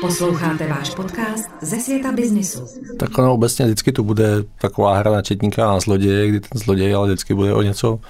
Posloucháte 0.00 0.66
váš 0.68 0.90
podcast 0.90 1.50
ze 1.62 1.76
světa 1.76 2.12
biznisu. 2.12 2.66
Tak 2.98 3.18
ono 3.18 3.34
obecně 3.34 3.64
vždycky 3.64 3.92
to 3.92 4.02
bude 4.02 4.26
taková 4.60 4.98
hra 4.98 5.10
na 5.12 5.22
četníka 5.22 5.68
a 5.68 5.72
na 5.72 5.80
zloděje, 5.80 6.28
kdy 6.28 6.40
ten 6.40 6.60
zloděj 6.60 6.94
ale 6.94 7.06
vždycky 7.06 7.34
bude 7.34 7.54
o 7.54 7.62
něco 7.62 8.00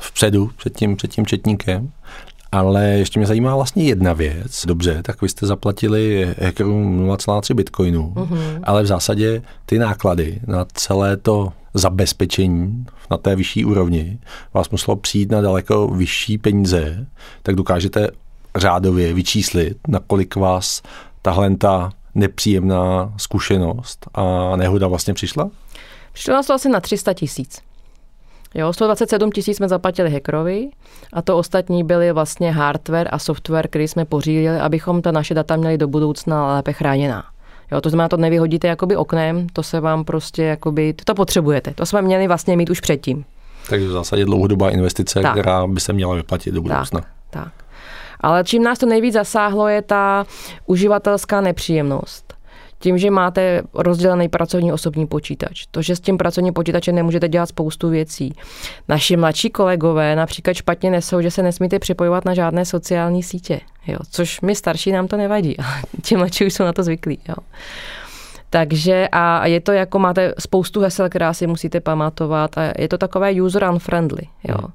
vpředu 0.00 0.50
před 0.56 0.76
tím, 0.76 0.96
před 0.96 1.10
tím 1.10 1.26
četníkem. 1.26 1.90
Ale 2.52 2.84
ještě 2.84 3.20
mě 3.20 3.26
zajímá 3.26 3.56
vlastně 3.56 3.84
jedna 3.84 4.12
věc. 4.12 4.66
Dobře, 4.66 5.02
tak 5.02 5.22
vy 5.22 5.28
jste 5.28 5.46
zaplatili 5.46 6.34
hackerům 6.42 7.08
0,3 7.08 7.54
bitcoinu, 7.54 8.12
mm-hmm. 8.16 8.60
ale 8.62 8.82
v 8.82 8.86
zásadě 8.86 9.42
ty 9.66 9.78
náklady 9.78 10.40
na 10.46 10.66
celé 10.72 11.16
to 11.16 11.52
zabezpečení 11.74 12.86
na 13.10 13.16
té 13.16 13.36
vyšší 13.36 13.64
úrovni 13.64 14.18
vás 14.54 14.70
muselo 14.70 14.96
přijít 14.96 15.30
na 15.30 15.40
daleko 15.40 15.88
vyšší 15.88 16.38
peníze, 16.38 17.06
tak 17.42 17.54
dokážete 17.54 18.08
řádově 18.56 19.14
vyčíslit, 19.14 19.78
nakolik 19.88 20.36
vás 20.36 20.82
tahle 21.22 21.56
ta 21.56 21.92
nepříjemná 22.14 23.12
zkušenost 23.16 24.06
a 24.14 24.56
nehoda 24.56 24.88
vlastně 24.88 25.14
přišla? 25.14 25.50
Přišlo 26.12 26.34
nás 26.34 26.46
to 26.46 26.54
asi 26.54 26.68
na 26.68 26.80
300 26.80 27.14
tisíc. 27.14 27.62
Jo, 28.54 28.72
127 28.72 29.30
tisíc 29.30 29.56
jsme 29.56 29.68
zaplatili 29.68 30.10
hackerovi 30.10 30.68
a 31.12 31.22
to 31.22 31.38
ostatní 31.38 31.84
byly 31.84 32.12
vlastně 32.12 32.52
hardware 32.52 33.08
a 33.12 33.18
software, 33.18 33.68
který 33.68 33.88
jsme 33.88 34.04
pořídili, 34.04 34.60
abychom 34.60 35.02
ta 35.02 35.12
naše 35.12 35.34
data 35.34 35.56
měli 35.56 35.78
do 35.78 35.88
budoucna 35.88 36.54
lépe 36.54 36.72
chráněná. 36.72 37.24
Jo, 37.72 37.80
to 37.80 37.90
znamená, 37.90 38.08
to 38.08 38.16
nevyhodíte 38.16 38.68
jakoby 38.68 38.96
oknem, 38.96 39.46
to 39.52 39.62
se 39.62 39.80
vám 39.80 40.04
prostě 40.04 40.42
jakoby, 40.42 40.94
to 41.04 41.14
potřebujete. 41.14 41.74
To 41.74 41.86
jsme 41.86 42.02
měli 42.02 42.28
vlastně 42.28 42.56
mít 42.56 42.70
už 42.70 42.80
předtím. 42.80 43.24
Takže 43.68 43.86
v 43.86 43.90
zásadě 43.90 44.24
dlouhodobá 44.24 44.70
investice, 44.70 45.20
tak. 45.20 45.32
která 45.32 45.66
by 45.66 45.80
se 45.80 45.92
měla 45.92 46.14
vyplatit 46.14 46.54
do 46.54 46.62
budoucna. 46.62 47.00
Tak, 47.00 47.10
tak. 47.30 47.52
Ale 48.20 48.44
čím 48.44 48.62
nás 48.62 48.78
to 48.78 48.86
nejvíc 48.86 49.14
zasáhlo, 49.14 49.68
je 49.68 49.82
ta 49.82 50.26
uživatelská 50.66 51.40
nepříjemnost 51.40 52.29
tím, 52.80 52.98
že 52.98 53.10
máte 53.10 53.62
rozdělený 53.74 54.28
pracovní 54.28 54.72
osobní 54.72 55.06
počítač. 55.06 55.66
To, 55.70 55.82
že 55.82 55.96
s 55.96 56.00
tím 56.00 56.18
pracovním 56.18 56.54
počítačem 56.54 56.94
nemůžete 56.94 57.28
dělat 57.28 57.46
spoustu 57.46 57.88
věcí. 57.88 58.34
Naši 58.88 59.16
mladší 59.16 59.50
kolegové 59.50 60.16
například 60.16 60.54
špatně 60.54 60.90
nesou, 60.90 61.20
že 61.20 61.30
se 61.30 61.42
nesmíte 61.42 61.78
připojovat 61.78 62.24
na 62.24 62.34
žádné 62.34 62.64
sociální 62.64 63.22
sítě, 63.22 63.60
jo, 63.86 63.98
což 64.10 64.40
my 64.40 64.54
starší 64.54 64.92
nám 64.92 65.08
to 65.08 65.16
nevadí, 65.16 65.58
ale 65.58 65.82
ti 66.02 66.16
mladší 66.16 66.46
už 66.46 66.54
jsou 66.54 66.64
na 66.64 66.72
to 66.72 66.82
zvyklí. 66.82 67.18
Jo. 67.28 67.34
Takže 68.50 69.08
a 69.12 69.46
je 69.46 69.60
to 69.60 69.72
jako 69.72 69.98
máte 69.98 70.34
spoustu 70.38 70.80
hesel, 70.80 71.08
která 71.08 71.32
si 71.32 71.46
musíte 71.46 71.80
pamatovat 71.80 72.58
a 72.58 72.72
je 72.78 72.88
to 72.88 72.98
takové 72.98 73.42
user 73.42 73.64
unfriendly. 73.64 74.22
Jo. 74.48 74.56
Hmm. 74.58 74.72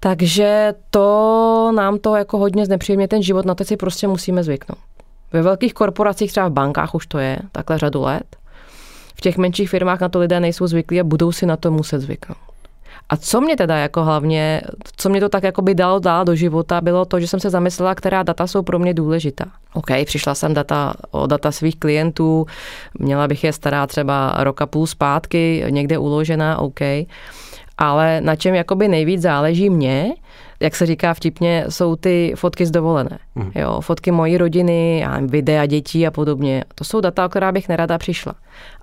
Takže 0.00 0.74
to 0.90 1.72
nám 1.76 1.98
to 1.98 2.16
jako 2.16 2.38
hodně 2.38 2.66
znepříjemně 2.66 3.08
ten 3.08 3.22
život, 3.22 3.46
na 3.46 3.54
to 3.54 3.64
si 3.64 3.76
prostě 3.76 4.08
musíme 4.08 4.42
zvyknout. 4.42 4.78
Ve 5.36 5.42
velkých 5.42 5.74
korporacích, 5.74 6.30
třeba 6.30 6.48
v 6.48 6.52
bankách 6.52 6.94
už 6.94 7.06
to 7.06 7.18
je, 7.18 7.38
takhle 7.52 7.78
řadu 7.78 8.02
let. 8.02 8.36
V 9.14 9.20
těch 9.20 9.36
menších 9.36 9.70
firmách 9.70 10.00
na 10.00 10.08
to 10.08 10.18
lidé 10.18 10.40
nejsou 10.40 10.66
zvyklí 10.66 11.00
a 11.00 11.04
budou 11.04 11.32
si 11.32 11.46
na 11.46 11.56
to 11.56 11.70
muset 11.70 12.00
zvyknout. 12.00 12.38
A 13.08 13.16
co 13.16 13.40
mě 13.40 13.56
teda 13.56 13.76
jako 13.76 14.04
hlavně, 14.04 14.62
co 14.96 15.08
mě 15.08 15.20
to 15.20 15.28
tak 15.28 15.42
jako 15.42 15.62
by 15.62 15.74
dalo 15.74 15.98
dál 15.98 16.24
do 16.24 16.34
života, 16.34 16.80
bylo 16.80 17.04
to, 17.04 17.20
že 17.20 17.26
jsem 17.26 17.40
se 17.40 17.50
zamyslela, 17.50 17.94
která 17.94 18.22
data 18.22 18.46
jsou 18.46 18.62
pro 18.62 18.78
mě 18.78 18.94
důležitá. 18.94 19.44
OK, 19.74 19.86
přišla 20.04 20.34
jsem 20.34 20.54
data, 20.54 20.94
o 21.10 21.26
data 21.26 21.52
svých 21.52 21.76
klientů, 21.76 22.46
měla 22.98 23.28
bych 23.28 23.44
je 23.44 23.52
stará 23.52 23.86
třeba 23.86 24.34
roka 24.38 24.66
půl 24.66 24.86
zpátky, 24.86 25.64
někde 25.70 25.98
uložená, 25.98 26.58
OK. 26.58 26.80
Ale 27.78 28.20
na 28.20 28.36
čem 28.36 28.54
jakoby 28.54 28.88
nejvíc 28.88 29.22
záleží 29.22 29.70
mě, 29.70 30.14
jak 30.60 30.76
se 30.76 30.86
říká 30.86 31.14
vtipně, 31.14 31.64
jsou 31.68 31.96
ty 31.96 32.32
fotky 32.36 32.66
z 32.66 32.70
dovolené. 32.70 33.18
Mm. 33.34 33.50
Jo, 33.54 33.80
fotky 33.80 34.10
mojí 34.10 34.38
rodiny, 34.38 34.98
já 34.98 35.20
videa 35.20 35.66
dětí 35.66 36.06
a 36.06 36.10
podobně. 36.10 36.64
To 36.74 36.84
jsou 36.84 37.00
data, 37.00 37.26
o 37.26 37.28
která 37.28 37.52
bych 37.52 37.68
nerada 37.68 37.98
přišla. 37.98 38.34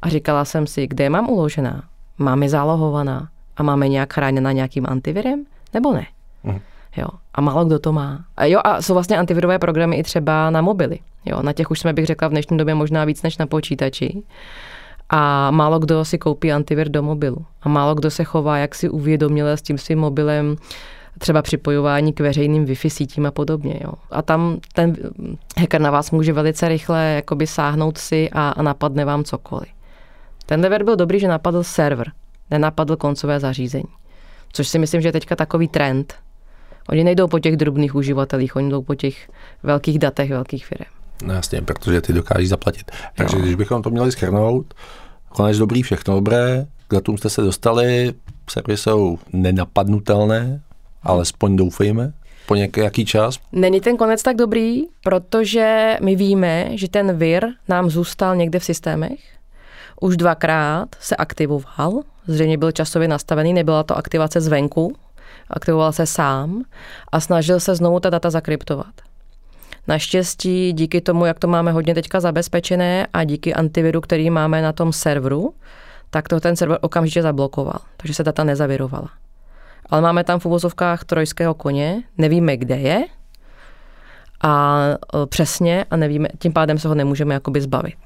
A 0.01 0.09
říkala 0.09 0.45
jsem 0.45 0.67
si, 0.67 0.87
kde 0.87 1.09
mám 1.09 1.29
uložená? 1.29 1.83
Mám 2.17 2.43
je 2.43 2.49
zálohovaná 2.49 3.27
a 3.57 3.63
máme 3.63 3.87
nějak 3.87 4.13
chráněna 4.13 4.51
nějakým 4.51 4.85
antivirem? 4.89 5.43
Nebo 5.73 5.93
ne? 5.93 6.05
Mm. 6.43 6.59
Jo, 6.97 7.07
a 7.33 7.41
málo 7.41 7.65
kdo 7.65 7.79
to 7.79 7.91
má. 7.91 8.19
A 8.37 8.45
jo, 8.45 8.59
a 8.63 8.81
jsou 8.81 8.93
vlastně 8.93 9.17
antivirové 9.17 9.59
programy 9.59 9.95
i 9.95 10.03
třeba 10.03 10.49
na 10.49 10.61
mobily. 10.61 10.99
Jo, 11.25 11.41
na 11.41 11.53
těch 11.53 11.71
už 11.71 11.79
jsme, 11.79 11.93
bych 11.93 12.05
řekla, 12.05 12.27
v 12.27 12.31
dnešní 12.31 12.57
době 12.57 12.75
možná 12.75 13.05
víc 13.05 13.23
než 13.23 13.37
na 13.37 13.47
počítači. 13.47 14.23
A 15.09 15.51
málo 15.51 15.79
kdo 15.79 16.05
si 16.05 16.17
koupí 16.17 16.51
antivir 16.51 16.89
do 16.89 17.03
mobilu. 17.03 17.45
A 17.61 17.69
málo 17.69 17.95
kdo 17.95 18.11
se 18.11 18.23
chová, 18.23 18.57
jak 18.57 18.75
si 18.75 18.89
uvědomile 18.89 19.57
s 19.57 19.61
tím 19.61 19.77
svým 19.77 19.99
mobilem 19.99 20.55
třeba 21.19 21.41
připojování 21.41 22.13
k 22.13 22.19
veřejným 22.19 22.65
Wi-Fi 22.65 22.89
sítím 22.89 23.25
a 23.25 23.31
podobně. 23.31 23.79
Jo. 23.83 23.93
A 24.11 24.21
tam 24.21 24.57
ten 24.73 24.95
hacker 25.57 25.81
na 25.81 25.91
vás 25.91 26.11
může 26.11 26.33
velice 26.33 26.67
rychle 26.67 27.03
jakoby 27.15 27.47
sáhnout 27.47 27.97
si 27.97 28.29
a, 28.29 28.49
a 28.49 28.61
napadne 28.61 29.05
vám 29.05 29.23
cokoliv. 29.23 29.69
Ten 30.45 30.61
lever 30.61 30.83
byl 30.83 30.95
dobrý, 30.95 31.19
že 31.19 31.27
napadl 31.27 31.63
server, 31.63 32.11
nenapadl 32.51 32.95
koncové 32.95 33.39
zařízení. 33.39 33.89
Což 34.53 34.67
si 34.67 34.79
myslím, 34.79 35.01
že 35.01 35.07
je 35.07 35.11
teďka 35.11 35.35
takový 35.35 35.67
trend. 35.67 36.13
Oni 36.89 37.03
nejdou 37.03 37.27
po 37.27 37.39
těch 37.39 37.57
drobných 37.57 37.95
uživatelích, 37.95 38.55
oni 38.55 38.69
jdou 38.69 38.81
po 38.81 38.95
těch 38.95 39.29
velkých 39.63 39.99
datech 39.99 40.29
velkých 40.29 40.65
firm. 40.65 40.85
No 41.23 41.33
jasně, 41.33 41.61
protože 41.61 42.01
ty 42.01 42.13
dokáží 42.13 42.47
zaplatit. 42.47 42.91
Takže 43.15 43.37
jo. 43.37 43.43
když 43.43 43.55
bychom 43.55 43.81
to 43.81 43.89
měli 43.89 44.11
schrnout, 44.11 44.73
konec 45.29 45.57
dobrý, 45.57 45.81
všechno 45.81 46.15
dobré, 46.15 46.65
k 46.87 46.93
datům 46.93 47.17
jste 47.17 47.29
se 47.29 47.41
dostali, 47.41 48.13
servery 48.49 48.77
jsou 48.77 49.19
nenapadnutelné, 49.33 50.61
alespoň 51.03 51.55
doufejme, 51.55 52.13
po 52.45 52.55
nějaký 52.55 53.05
čas? 53.05 53.39
Není 53.51 53.81
ten 53.81 53.97
konec 53.97 54.23
tak 54.23 54.35
dobrý, 54.35 54.81
protože 55.03 55.97
my 56.01 56.15
víme, 56.15 56.77
že 56.77 56.89
ten 56.89 57.17
vir 57.17 57.47
nám 57.67 57.89
zůstal 57.89 58.35
někde 58.35 58.59
v 58.59 58.63
systémech. 58.63 59.19
Už 60.01 60.17
dvakrát 60.17 60.89
se 60.99 61.15
aktivoval, 61.15 62.01
zřejmě 62.27 62.57
byl 62.57 62.71
časově 62.71 63.07
nastavený, 63.07 63.53
nebyla 63.53 63.83
to 63.83 63.97
aktivace 63.97 64.41
zvenku, 64.41 64.95
aktivoval 65.49 65.91
se 65.91 66.05
sám 66.05 66.63
a 67.11 67.19
snažil 67.19 67.59
se 67.59 67.75
znovu 67.75 67.99
ta 67.99 68.09
data 68.09 68.29
zakryptovat. 68.29 68.93
Naštěstí 69.87 70.73
díky 70.73 71.01
tomu, 71.01 71.25
jak 71.25 71.39
to 71.39 71.47
máme 71.47 71.71
hodně 71.71 71.95
teďka 71.95 72.19
zabezpečené 72.19 73.07
a 73.13 73.23
díky 73.23 73.53
antiviru, 73.53 74.01
který 74.01 74.29
máme 74.29 74.61
na 74.61 74.73
tom 74.73 74.93
serveru, 74.93 75.53
tak 76.09 76.27
to 76.27 76.39
ten 76.39 76.55
server 76.55 76.77
okamžitě 76.81 77.21
zablokoval, 77.21 77.79
takže 77.97 78.13
se 78.13 78.23
data 78.23 78.43
nezavirovala 78.43 79.09
ale 79.89 80.01
máme 80.01 80.23
tam 80.23 80.39
v 80.39 80.45
uvozovkách 80.45 81.03
trojského 81.03 81.53
koně, 81.53 82.03
nevíme, 82.17 82.57
kde 82.57 82.75
je 82.75 83.03
a 84.41 84.81
e, 84.89 85.25
přesně 85.25 85.85
a 85.91 85.97
nevíme, 85.97 86.27
tím 86.39 86.53
pádem 86.53 86.79
se 86.79 86.87
ho 86.87 86.95
nemůžeme 86.95 87.33
jakoby 87.33 87.61
zbavit. 87.61 87.97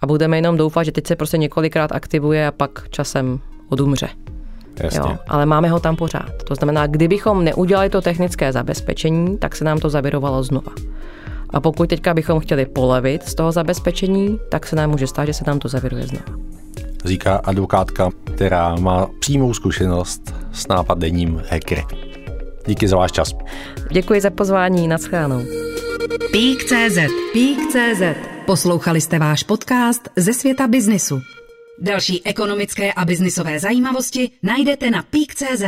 A 0.00 0.06
budeme 0.06 0.36
jenom 0.36 0.56
doufat, 0.56 0.82
že 0.82 0.92
teď 0.92 1.06
se 1.06 1.16
prostě 1.16 1.38
několikrát 1.38 1.92
aktivuje 1.92 2.46
a 2.46 2.52
pak 2.52 2.88
časem 2.90 3.40
odumře. 3.68 4.08
Jasně. 4.82 4.98
Jo, 4.98 5.18
ale 5.28 5.46
máme 5.46 5.68
ho 5.68 5.80
tam 5.80 5.96
pořád. 5.96 6.42
To 6.44 6.54
znamená, 6.54 6.86
kdybychom 6.86 7.44
neudělali 7.44 7.90
to 7.90 8.00
technické 8.00 8.52
zabezpečení, 8.52 9.38
tak 9.38 9.56
se 9.56 9.64
nám 9.64 9.78
to 9.78 9.90
zavirovalo 9.90 10.42
znova. 10.42 10.72
A 11.50 11.60
pokud 11.60 11.88
teďka 11.88 12.14
bychom 12.14 12.40
chtěli 12.40 12.66
polevit 12.66 13.22
z 13.22 13.34
toho 13.34 13.52
zabezpečení, 13.52 14.40
tak 14.48 14.66
se 14.66 14.76
nám 14.76 14.90
může 14.90 15.06
stát, 15.06 15.24
že 15.24 15.34
se 15.34 15.44
nám 15.46 15.58
to 15.58 15.68
zaviruje 15.68 16.06
znova 16.06 16.45
říká 17.06 17.36
advokátka, 17.36 18.10
která 18.34 18.74
má 18.74 19.06
přímou 19.20 19.54
zkušenost 19.54 20.34
s 20.52 20.68
nápadením 20.68 21.42
hackery. 21.50 21.84
Díky 22.66 22.88
za 22.88 22.96
váš 22.96 23.12
čas. 23.12 23.32
Děkuji 23.90 24.20
za 24.20 24.30
pozvání, 24.30 24.88
naschledanou. 24.88 25.42
Pík.cz 26.32 26.98
Pík.cz 27.32 28.02
Poslouchali 28.46 29.00
jste 29.00 29.18
váš 29.18 29.42
podcast 29.42 30.08
ze 30.16 30.32
světa 30.32 30.66
biznisu. 30.66 31.20
Další 31.78 32.26
ekonomické 32.26 32.92
a 32.92 33.04
biznisové 33.04 33.58
zajímavosti 33.58 34.30
najdete 34.42 34.90
na 34.90 35.02
Pík.cz. 35.02 35.62